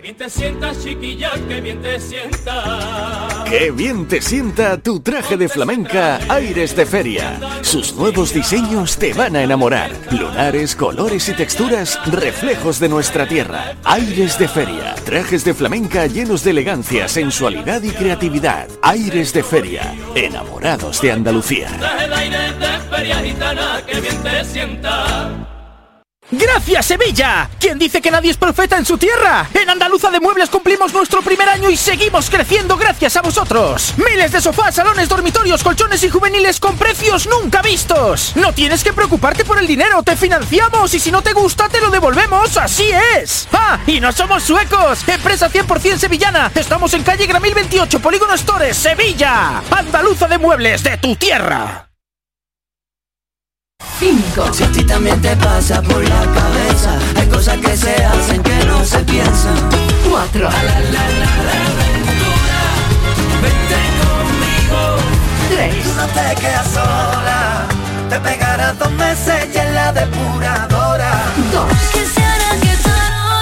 [0.00, 3.44] Que bien te sientas, chiquilla, que bien te sientas.
[3.44, 7.38] Qué bien te sienta tu traje de flamenca Aires de Feria.
[7.60, 9.90] Sus nuevos diseños te van a enamorar.
[10.10, 13.74] Lunares, colores y texturas, reflejos de nuestra tierra.
[13.84, 14.94] Aires de Feria.
[15.04, 18.68] Trajes de flamenca llenos de elegancia, sensualidad y creatividad.
[18.80, 19.94] Aires de Feria.
[20.14, 21.68] Enamorados de Andalucía.
[21.78, 25.49] Traje de aire de feria gitana, que bien te.
[26.32, 27.50] ¡Gracias, Sevilla!
[27.58, 29.48] ¿Quién dice que nadie es profeta en su tierra?
[29.52, 33.94] En Andaluza de Muebles cumplimos nuestro primer año y seguimos creciendo gracias a vosotros.
[33.96, 38.36] Miles de sofás, salones, dormitorios, colchones y juveniles con precios nunca vistos.
[38.36, 41.80] No tienes que preocuparte por el dinero, te financiamos y si no te gusta te
[41.80, 43.48] lo devolvemos, así es.
[43.52, 43.80] ¡Ah!
[43.86, 45.00] Y no somos suecos.
[45.08, 46.52] Empresa 100% sevillana.
[46.54, 49.62] Estamos en calle Gramil 28, Polígono Stores, Sevilla.
[49.70, 51.89] Andaluza de Muebles de tu tierra.
[53.98, 54.52] 5.
[54.52, 58.64] Si a ti también te pasa por la cabeza, hay cosas que se hacen que
[58.64, 59.56] no se piensan.
[60.10, 60.48] 4.
[63.42, 64.96] Vente conmigo.
[65.50, 65.82] 3.
[65.84, 67.66] Tú no te quedas sola,
[68.08, 71.24] te pegarás dos meses y en la depuradora.
[71.52, 71.64] 2.
[71.92, 73.40] Quisiera que no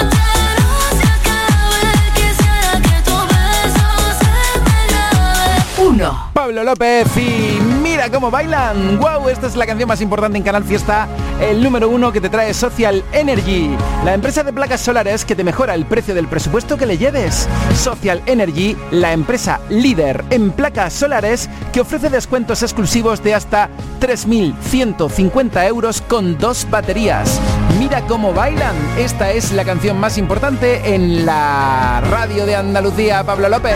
[0.97, 1.91] se acabe.
[2.15, 3.87] Quisiera que tu beso
[4.19, 5.55] se me grabe.
[5.77, 6.29] 1.
[6.33, 7.59] Pablo López y
[7.99, 8.97] mira cómo bailan.
[8.97, 9.27] ¡Wow!
[9.27, 11.05] Esta es la canción más importante en Canal Fiesta,
[11.41, 13.75] el número uno que te trae Social Energy,
[14.05, 17.49] la empresa de placas solares que te mejora el precio del presupuesto que le lleves.
[17.75, 23.69] Social Energy, la empresa líder en placas solares que ofrece descuentos exclusivos de hasta
[23.99, 27.37] 3.150 euros con dos baterías.
[27.79, 28.75] Mira cómo bailan.
[28.97, 33.75] Esta es la canción más importante en la radio de Andalucía, Pablo López.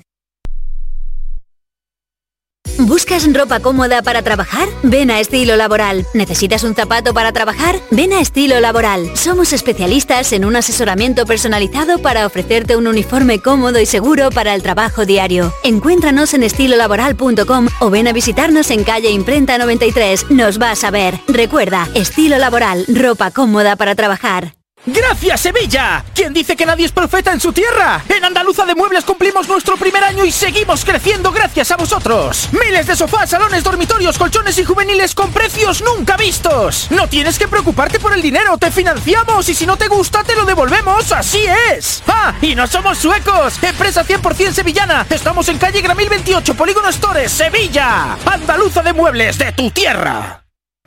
[2.87, 4.67] ¿Buscas ropa cómoda para trabajar?
[4.81, 6.07] Ven a Estilo Laboral.
[6.15, 7.75] ¿Necesitas un zapato para trabajar?
[7.91, 9.15] Ven a Estilo Laboral.
[9.15, 14.63] Somos especialistas en un asesoramiento personalizado para ofrecerte un uniforme cómodo y seguro para el
[14.63, 15.53] trabajo diario.
[15.63, 20.31] Encuéntranos en estilolaboral.com o ven a visitarnos en calle Imprenta 93.
[20.31, 21.19] Nos vas a ver.
[21.27, 24.60] Recuerda, Estilo Laboral, ropa cómoda para trabajar.
[24.85, 26.03] ¡Gracias, Sevilla!
[26.15, 28.03] ¿Quién dice que nadie es profeta en su tierra?
[28.09, 32.49] En Andaluza de Muebles cumplimos nuestro primer año y seguimos creciendo gracias a vosotros.
[32.51, 36.87] Miles de sofás, salones, dormitorios, colchones y juveniles con precios nunca vistos.
[36.89, 40.35] No tienes que preocuparte por el dinero, te financiamos y si no te gusta te
[40.35, 42.01] lo devolvemos, así es.
[42.07, 42.33] ¡Ah!
[42.41, 43.61] Y no somos suecos.
[43.61, 45.05] Empresa 100% sevillana.
[45.09, 48.17] Estamos en calle Gramil 28, Polígono Stores, Sevilla.
[48.25, 50.40] Andaluza de Muebles de tu tierra.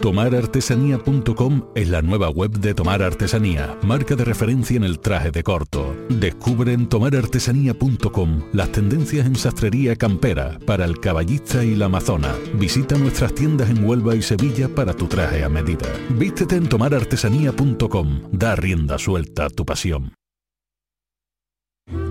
[0.00, 5.42] Tomarartesanía.com es la nueva web de Tomar Artesanía, marca de referencia en el traje de
[5.42, 5.96] corto.
[6.08, 12.34] Descubre en tomarartesanía.com las tendencias en sastrería campera para el caballista y la amazona.
[12.54, 15.88] Visita nuestras tiendas en Huelva y Sevilla para tu traje a medida.
[16.10, 18.22] Vístete en tomarartesanía.com.
[18.32, 20.12] Da rienda suelta a tu pasión.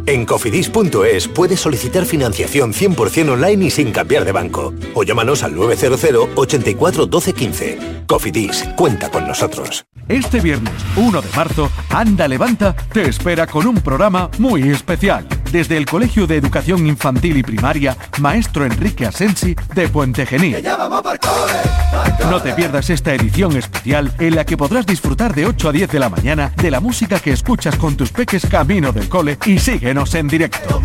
[0.08, 4.74] En cofidis.es puedes solicitar financiación 100% online y sin cambiar de banco.
[4.94, 7.80] O llámanos al 900 84 12 15.
[8.08, 9.86] Cofidis, cuenta con nosotros.
[10.08, 15.28] Este viernes 1 de marzo, Anda Levanta te espera con un programa muy especial.
[15.52, 20.64] Desde el Colegio de Educación Infantil y Primaria, Maestro Enrique Asensi de Puente Genil.
[22.30, 25.92] No te pierdas esta edición especial en la que podrás disfrutar de 8 a 10
[25.92, 29.60] de la mañana de la música que escuchas con tus peques camino del cole y
[29.60, 30.82] síguenos en directo.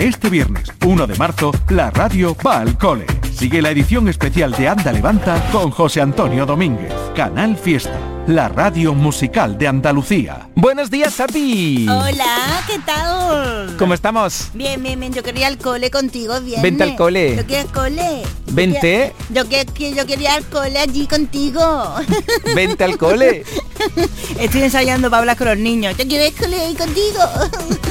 [0.00, 3.06] Este viernes 1 de marzo, la radio va al cole.
[3.32, 6.92] Sigue la edición especial de Anda Levanta con José Antonio Domínguez.
[7.14, 7.96] Canal Fiesta,
[8.28, 10.48] la radio musical de Andalucía.
[10.54, 11.86] Buenos días, Api.
[11.88, 13.74] Hola, ¿qué tal?
[13.78, 14.50] ¿Cómo estamos?
[14.52, 15.14] Bien, bien, bien.
[15.14, 16.60] Yo quería al cole contigo, bien.
[16.60, 17.36] Vente al cole.
[17.36, 18.22] Yo quería al cole.
[18.48, 19.14] Vente.
[19.30, 21.94] Yo, que, que- yo quería al cole allí contigo.
[22.54, 23.44] Vente al cole.
[24.38, 25.96] Estoy ensayando para hablar con los niños.
[25.96, 27.20] Yo quiero al cole ahí contigo.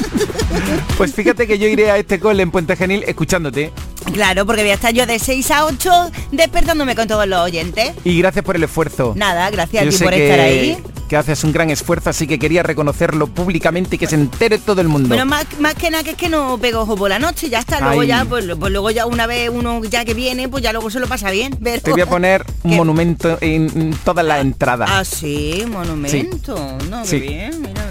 [0.96, 3.70] Pues fíjate que yo iré a este cole en Puente Genil escuchándote.
[4.12, 7.92] Claro, porque voy a estar yo de 6 a 8 despertándome con todos los oyentes.
[8.04, 9.12] Y gracias por el esfuerzo.
[9.14, 10.78] Nada, gracias Yo a ti por estar ahí.
[11.08, 14.80] que haces un gran esfuerzo, así que quería reconocerlo públicamente y que se entere todo
[14.82, 15.08] el mundo.
[15.08, 17.60] Bueno, más, más que nada que es que no pego ojo por la noche, ya
[17.60, 17.80] está.
[17.80, 18.08] Luego Ay.
[18.08, 21.00] ya, pues, pues luego ya una vez uno ya que viene, pues ya luego se
[21.00, 21.56] lo pasa bien.
[21.62, 21.80] Pero...
[21.80, 22.76] Te voy a poner un ¿Qué?
[22.76, 24.90] monumento en en todas las entradas.
[24.92, 26.54] Ah, sí, monumento.
[26.90, 27.20] No, qué Sí.
[27.20, 27.86] bien, mira,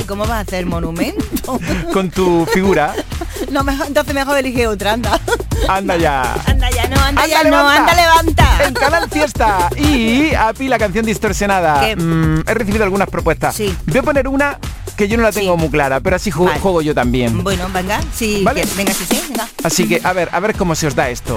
[0.00, 0.04] mira, mira.
[0.04, 1.58] ¿Y cómo vas a hacer monumento?
[1.92, 2.94] Con tu figura.
[3.50, 5.20] no, mejor, entonces mejor elige otra, anda.
[5.68, 6.34] Anda ya.
[6.46, 7.76] Anda ya, no, anda, Anda, ya, no, levanta.
[7.80, 8.64] anda, levanta.
[8.66, 9.68] En Canal Fiesta.
[9.76, 11.94] Y Api, la canción distorsionada.
[11.96, 13.56] Mm, he recibido algunas propuestas.
[13.86, 14.58] Voy a poner una
[14.96, 17.42] que yo no la tengo muy clara, pero así ju- juego yo también.
[17.42, 18.66] Bueno, venga, sí, ¿Vale?
[18.76, 19.48] venga, sí, sí, venga.
[19.64, 21.36] Así que, a ver, a ver cómo se os da esto.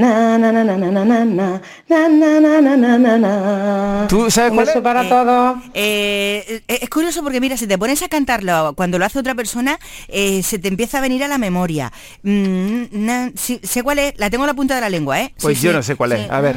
[0.00, 1.60] na na na na na na na na na.
[1.88, 2.98] Na na na na na na na na.
[2.98, 4.06] Na na na na na na na.
[4.08, 4.76] ¿Tú sabes cuál es?
[4.82, 5.56] para Eh, todos.
[5.74, 9.34] eh, eh, es curioso porque mira, si te pones a cantarlo cuando lo hace otra
[9.34, 9.78] persona,
[10.08, 11.92] eh, se te empieza a venir a la memoria.
[12.22, 15.34] Mm, sé cuál es, la tengo en la punta de la lengua, ¿eh?
[15.40, 15.76] Pues Sí, yo sí.
[15.76, 16.30] no sé cuál es.
[16.30, 16.56] A ver.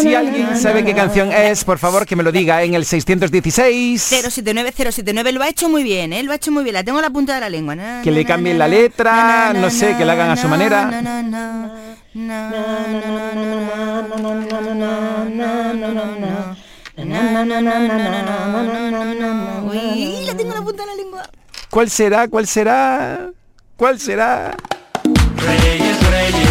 [0.00, 4.00] Si alguien sabe qué canción es, por favor que me lo diga en el 616
[4.00, 6.22] 079 079 lo ha hecho muy bien, ¿eh?
[6.22, 7.74] lo ha hecho muy bien, la tengo a la punta de la lengua.
[8.04, 10.88] Que le cambien la letra, no sé, que la hagan a su manera.
[20.26, 21.28] La tengo la punta de la lengua.
[21.70, 22.28] ¿Cuál será?
[22.28, 23.30] ¿Cuál será?
[23.76, 24.56] ¿Cuál será?
[25.36, 26.47] Reyes, Reyes.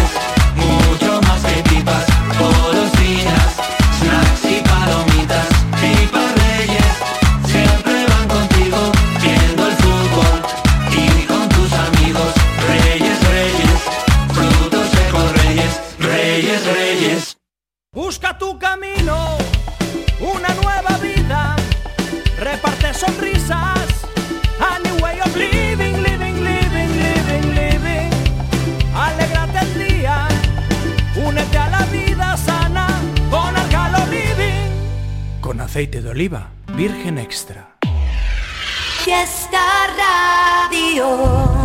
[36.18, 37.76] Oliva, virgen extra.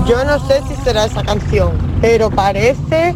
[0.07, 3.15] Yo no sé si será esa canción, pero parece.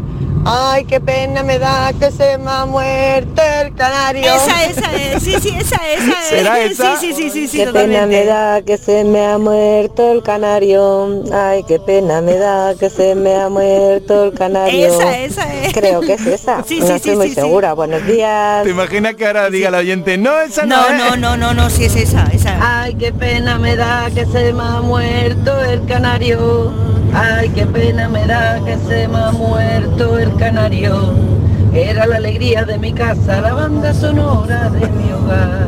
[0.50, 4.34] Ay, qué pena me da que se me ha muerto el canario.
[4.34, 6.28] Esa, esa es, sí, sí, esa, esa es.
[6.30, 6.96] ¿Será esa?
[6.98, 7.74] Sí, sí, sí, sí, sí, qué pena
[8.04, 8.08] totalmente.
[8.20, 11.22] me da que se me ha muerto el canario.
[11.34, 14.88] Ay, qué pena me da que se me ha muerto el canario.
[14.88, 15.74] Esa, esa es.
[15.74, 16.64] Creo que es esa.
[16.66, 17.42] Sí, no sí, estoy sí, muy sí, sí.
[17.42, 17.74] segura.
[17.74, 18.64] Buenos días.
[18.64, 20.98] ¿Te imaginas que ahora diga el oyente, no, esa no, No, es"?
[20.98, 22.47] no, no, no, no, sí es esa, esa.
[22.70, 26.74] Ay, qué pena me da que se me ha muerto el canario.
[27.14, 31.14] Ay, qué pena me da que se me ha muerto el canario.
[31.74, 35.68] Era la alegría de mi casa, la banda sonora de mi hogar.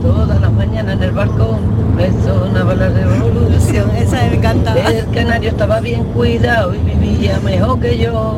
[0.00, 3.90] Todas las mañanas en el balcón me sonaba la revolución.
[3.94, 4.74] Esa me encanta.
[4.88, 8.36] El canario estaba bien cuidado y vivía mejor que yo.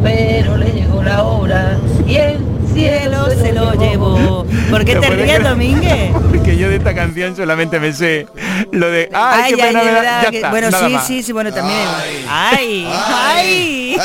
[0.00, 4.46] Pero le llegó la hora y el cielo se lo llevó.
[4.70, 5.42] ¿Por qué ¿Te ríes?
[5.42, 6.12] Domínguez?
[6.30, 8.26] Porque yo de esta canción solamente me sé
[8.72, 9.92] lo de, ay, qué ay, pena me da".
[10.00, 11.06] verdad Ya que- está, bueno, sí, más.
[11.06, 11.88] sí, sí, bueno, también.
[12.28, 12.86] Ay,
[13.24, 13.96] ay.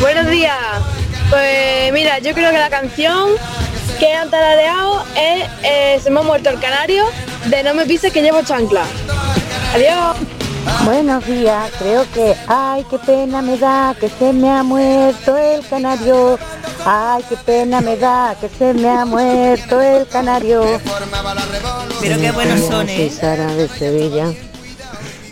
[0.00, 0.56] Buenos días.
[1.30, 3.30] Pues mira, yo creo que la canción
[3.98, 7.04] que han tarareado es eh, Se me ha muerto el canario
[7.46, 8.84] de No me pises que llevo chancla.
[9.74, 10.16] Adiós.
[10.84, 15.66] Buenos días, creo que, ay, qué pena me da que se me ha muerto el
[15.66, 16.38] canario.
[16.84, 20.62] Ay, qué pena me da que se me ha muerto el canario.
[22.00, 23.10] Pero qué buenos son, Soy ¿eh?
[23.10, 24.32] Sara de Sevilla.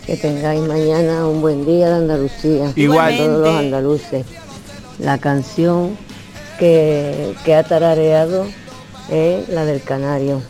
[0.05, 2.71] Que tengáis mañana un buen día de Andalucía.
[2.75, 3.13] Igual.
[3.13, 4.25] A todos los andaluces.
[4.99, 5.97] La canción
[6.59, 8.45] que, que ha tarareado
[9.09, 10.41] es la del canario.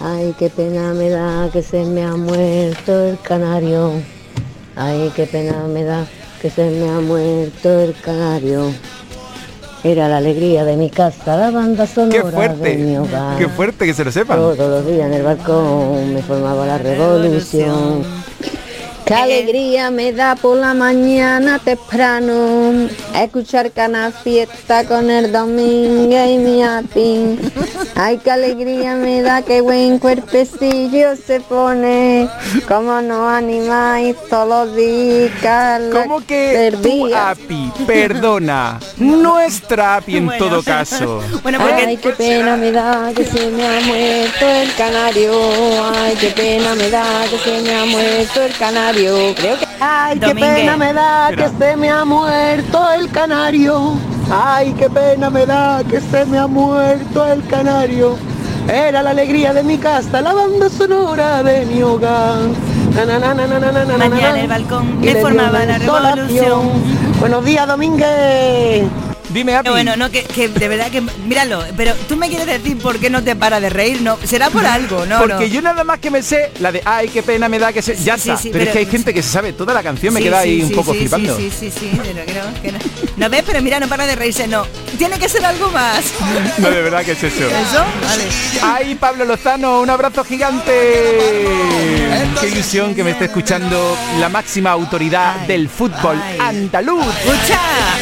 [0.00, 3.92] Ay, qué pena me da que se me ha muerto el canario.
[4.76, 6.06] Ay, qué pena me da
[6.42, 8.72] que se me ha muerto el canario.
[9.82, 13.38] Era la alegría de mi casa, la banda Qué sonora de mi fuerte, hogar.
[13.38, 14.38] qué fuerte que se lo sepan.
[14.38, 18.02] Todos los días en el balcón me formaba la revolución.
[19.04, 26.38] Qué alegría me da por la mañana temprano escuchar Cana Fiesta con el domingo y
[26.38, 27.38] mi apin.
[27.94, 32.28] Ay, qué alegría me da, qué buen cuerpecillo se pone.
[32.66, 35.82] Cómo no animáis todos los días.
[35.92, 41.20] ¿Cómo que tu API perdona nuestra API en todo caso?
[41.44, 45.32] Ay, qué pena me da que se me ha muerto el canario.
[45.94, 48.93] Ay, qué pena me da que se me ha muerto el canario.
[48.94, 49.56] Creo que.
[49.80, 50.54] Ay, qué Domínguez.
[50.54, 53.94] pena me da que se me ha muerto el canario.
[54.30, 58.16] Ay, qué pena me da que se me ha muerto el canario.
[58.68, 62.38] Era la alegría de mi casa, la banda sonora de mi hogar.
[62.94, 64.40] Na, na, na, na, na, na, na, na, Mañana na.
[64.40, 66.70] el balcón Y me formaba la revolución.
[67.18, 68.84] Buenos días, Domínguez.
[69.30, 69.70] Dime, Api.
[69.70, 73.10] Bueno, no, que, que de verdad que, míralo, pero tú me quieres decir por qué
[73.10, 75.18] no te para de reír, no, será por algo, ¿no?
[75.18, 75.46] Porque no.
[75.46, 77.96] yo nada más que me sé la de ay, qué pena me da que se.
[77.96, 78.40] Ya Sí, está.
[78.42, 80.62] sí, pero, es que hay gente que se sabe toda la canción, me queda ahí
[80.62, 81.36] un poco flipando.
[81.36, 82.78] Sí, sí, sí, sí, pero creo que no.
[83.16, 83.42] ¿No ves?
[83.46, 84.66] Pero mira, no para de reírse, no.
[84.98, 86.04] Tiene que ser algo más.
[86.58, 87.46] No, de verdad que es eso.
[87.46, 87.84] ¿Eso?
[88.02, 88.24] Vale.
[88.62, 90.72] Ay, Pablo Lozano, un abrazo gigante.
[92.40, 97.04] Qué ilusión que me esté escuchando la máxima autoridad del fútbol andaluz.
[97.24, 97.58] Escucha,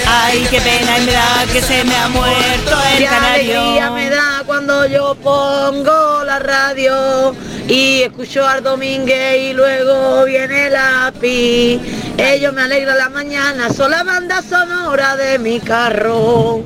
[0.07, 3.61] ay, qué pena me da que se me ha muerto el Qué canario.
[3.61, 7.35] alegría me da cuando yo pongo la radio
[7.69, 11.81] y escucho al Domínguez y luego viene la API.
[12.19, 16.63] Ellos me alegran la mañana, son la banda sonora de mi carro.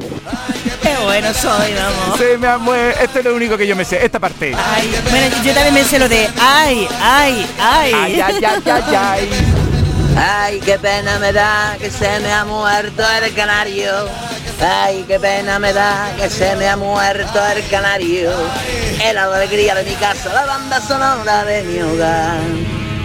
[0.82, 2.18] Qué bueno soy, vamos.
[2.18, 3.00] Se me ha muerto.
[3.02, 4.54] Esto es lo único que yo me sé, esta parte.
[4.54, 7.92] Ay, bueno, yo también me sé lo de ay, ay, ay.
[7.94, 9.28] Ay, ay, ay, ay, ay.
[10.18, 13.90] Ay, qué pena me da que se me ha muerto el canario.
[14.60, 18.30] Ay, qué pena me da que se me ha muerto el canario.
[19.04, 22.40] Era la alegría de mi casa, la banda sonora de mi hogar.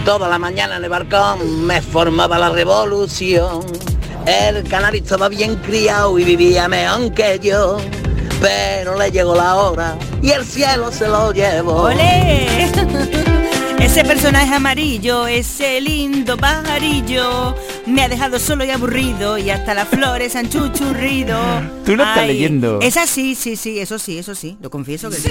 [0.04, 3.60] Toda la mañana en el balcón me formaba la revolución.
[4.26, 7.76] El canario estaba bien criado y vivía mejor que yo.
[8.40, 11.82] Pero le llegó la hora y el cielo se lo llevó.
[11.82, 12.72] ¡Olé!
[13.82, 19.88] Ese personaje amarillo, ese lindo pajarillo, me ha dejado solo y aburrido y hasta las
[19.88, 21.36] flores han chuchurrido.
[21.84, 22.78] Tú lo estás leyendo.
[22.80, 25.30] Es así, sí, sí, eso sí, eso sí, lo confieso que sí.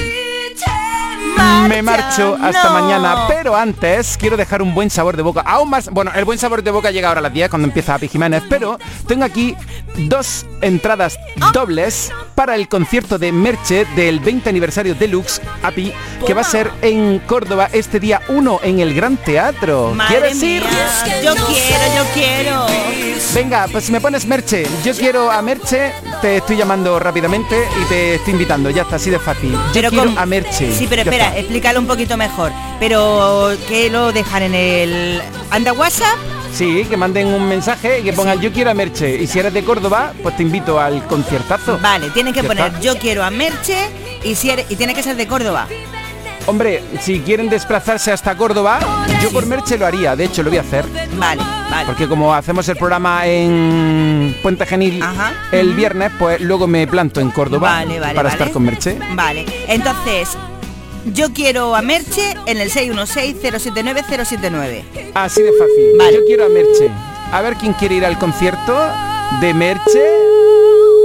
[1.67, 2.81] Me marcho hasta no.
[2.81, 5.41] mañana, pero antes quiero dejar un buen sabor de boca.
[5.41, 7.95] Aún más, bueno, el buen sabor de boca llega ahora a las 10 cuando empieza
[7.95, 8.77] Api Jiménez, pero
[9.07, 9.55] tengo aquí
[10.09, 11.17] dos entradas
[11.53, 15.93] dobles para el concierto de Merche del 20 aniversario Deluxe Api,
[16.25, 19.91] que va a ser en Córdoba este día 1 en el Gran Teatro.
[19.93, 20.63] Madre ¿Quieres ir?
[20.63, 22.65] mía, Yo quiero, yo quiero.
[23.35, 27.85] Venga, pues si me pones Merche, yo quiero a Merche, te estoy llamando rápidamente y
[27.85, 29.51] te estoy invitando, ya está, así de fácil.
[29.51, 30.73] Yo Pero quiero con- a Merche.
[30.75, 31.37] Sí, pero espera, está.
[31.39, 32.51] explícalo un poquito mejor.
[32.79, 35.21] Pero que lo dejan en el
[35.51, 36.17] anda WhatsApp.
[36.53, 39.15] Sí, que manden un mensaje y que pongan yo quiero a Merche.
[39.21, 41.77] Y si eres de Córdoba, pues te invito al conciertazo.
[41.79, 43.77] Vale, tienen que poner yo quiero a Merche
[44.23, 45.67] y si eres- y tiene que ser de Córdoba.
[46.47, 48.79] Hombre, si quieren desplazarse hasta Córdoba,
[49.21, 50.15] yo por Merche lo haría.
[50.15, 50.85] De hecho, lo voy a hacer.
[51.17, 51.85] Vale, vale.
[51.85, 55.03] Porque como hacemos el programa en Puente Genil
[55.51, 58.41] el viernes, pues luego me planto en Córdoba Vale, vale, para vale.
[58.41, 58.97] estar con Merche.
[59.13, 60.29] Vale, entonces
[61.13, 64.83] yo quiero a Merche en el 616-079-079.
[65.13, 66.13] Así de fácil.
[66.13, 66.89] Yo quiero a Merche.
[67.31, 68.75] A ver quién quiere ir al concierto
[69.39, 70.01] de Merche.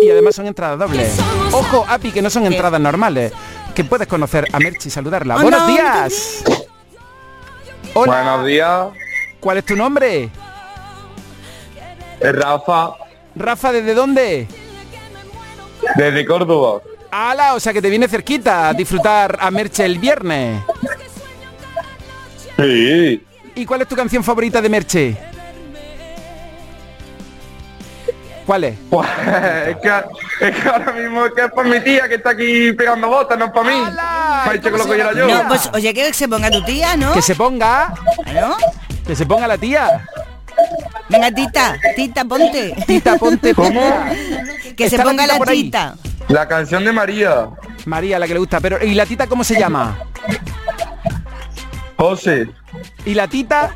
[0.02, 1.14] Y además son entradas dobles.
[1.52, 3.32] Ojo, Api, que no son entradas normales.
[3.76, 5.36] Que puedes conocer a Merche y saludarla.
[5.36, 6.42] Oh, ¡Buenos no, días!
[7.92, 8.22] Hola.
[8.22, 8.86] Buenos días.
[9.38, 10.30] ¿Cuál es tu nombre?
[12.18, 12.94] Rafa,
[13.34, 14.48] Rafa, ¿desde dónde?
[15.94, 16.80] desde Córdoba.
[17.10, 17.54] ¡Hala!
[17.54, 20.62] O sea que te viene cerquita a disfrutar a Merche el viernes.
[22.56, 23.26] Sí.
[23.54, 25.16] ¿Y cuál es tu canción favorita de Merche?
[28.46, 28.78] ¿Cuál es?
[28.88, 29.08] Pues,
[29.66, 29.92] es, que,
[30.40, 33.36] es que ahora mismo es que es por mi tía que está aquí pegando botas,
[33.36, 33.76] no es para mí.
[33.76, 35.26] Me ha dicho que lo cogiera yo.
[35.26, 37.12] No, pues oye que se ponga tu tía, ¿no?
[37.12, 37.92] Que se ponga.
[38.32, 38.56] ¿No?
[39.04, 40.06] Que se ponga la tía.
[41.08, 42.76] Venga, tita, tita, ponte.
[42.86, 43.54] Tita, ponte.
[43.54, 43.82] ¿Cómo?
[44.76, 45.94] Que se ¿Está la ponga tita la tita.
[46.28, 47.48] La canción de María.
[47.84, 48.60] María, la que le gusta.
[48.60, 49.98] Pero ¿y la tita cómo se llama?
[51.96, 52.48] José.
[53.04, 53.74] ¿Y la tita?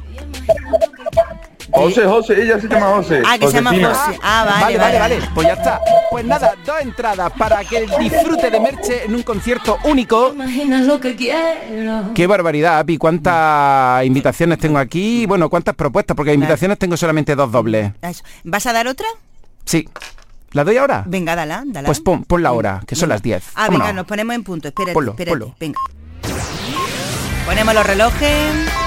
[1.73, 3.23] José, José, ella se llama José.
[3.27, 3.71] Ah, que se llama.
[3.71, 4.19] José.
[4.23, 5.19] Ah, vale, vale, vale, vale.
[5.19, 5.31] vale.
[5.35, 5.81] Pues ya está.
[6.11, 10.33] Pues nada, dos entradas para que disfrute de Merche en un concierto único.
[10.33, 12.13] Imaginas lo que quiero.
[12.15, 12.99] Qué barbaridad, Api.
[12.99, 15.27] ¿Cuántas invitaciones tengo aquí?
[15.27, 16.17] Bueno, ¿cuántas propuestas?
[16.17, 17.93] Porque invitaciones tengo solamente dos dobles.
[18.03, 18.25] Eso.
[18.45, 19.07] ¿Vas a dar otra?
[19.65, 19.89] Sí.
[20.53, 21.05] ¿La doy ahora?
[21.07, 21.87] Venga, dala, dala.
[21.87, 23.43] Pues pon, pon la hora, que son las 10.
[23.55, 23.79] Ah, Vámonos.
[23.81, 24.67] venga, nos ponemos en punto.
[24.69, 25.39] Espérate, Ponlo, espérate.
[25.39, 25.55] ponlo.
[25.61, 25.79] Venga.
[27.47, 28.80] Ponemos los relojes.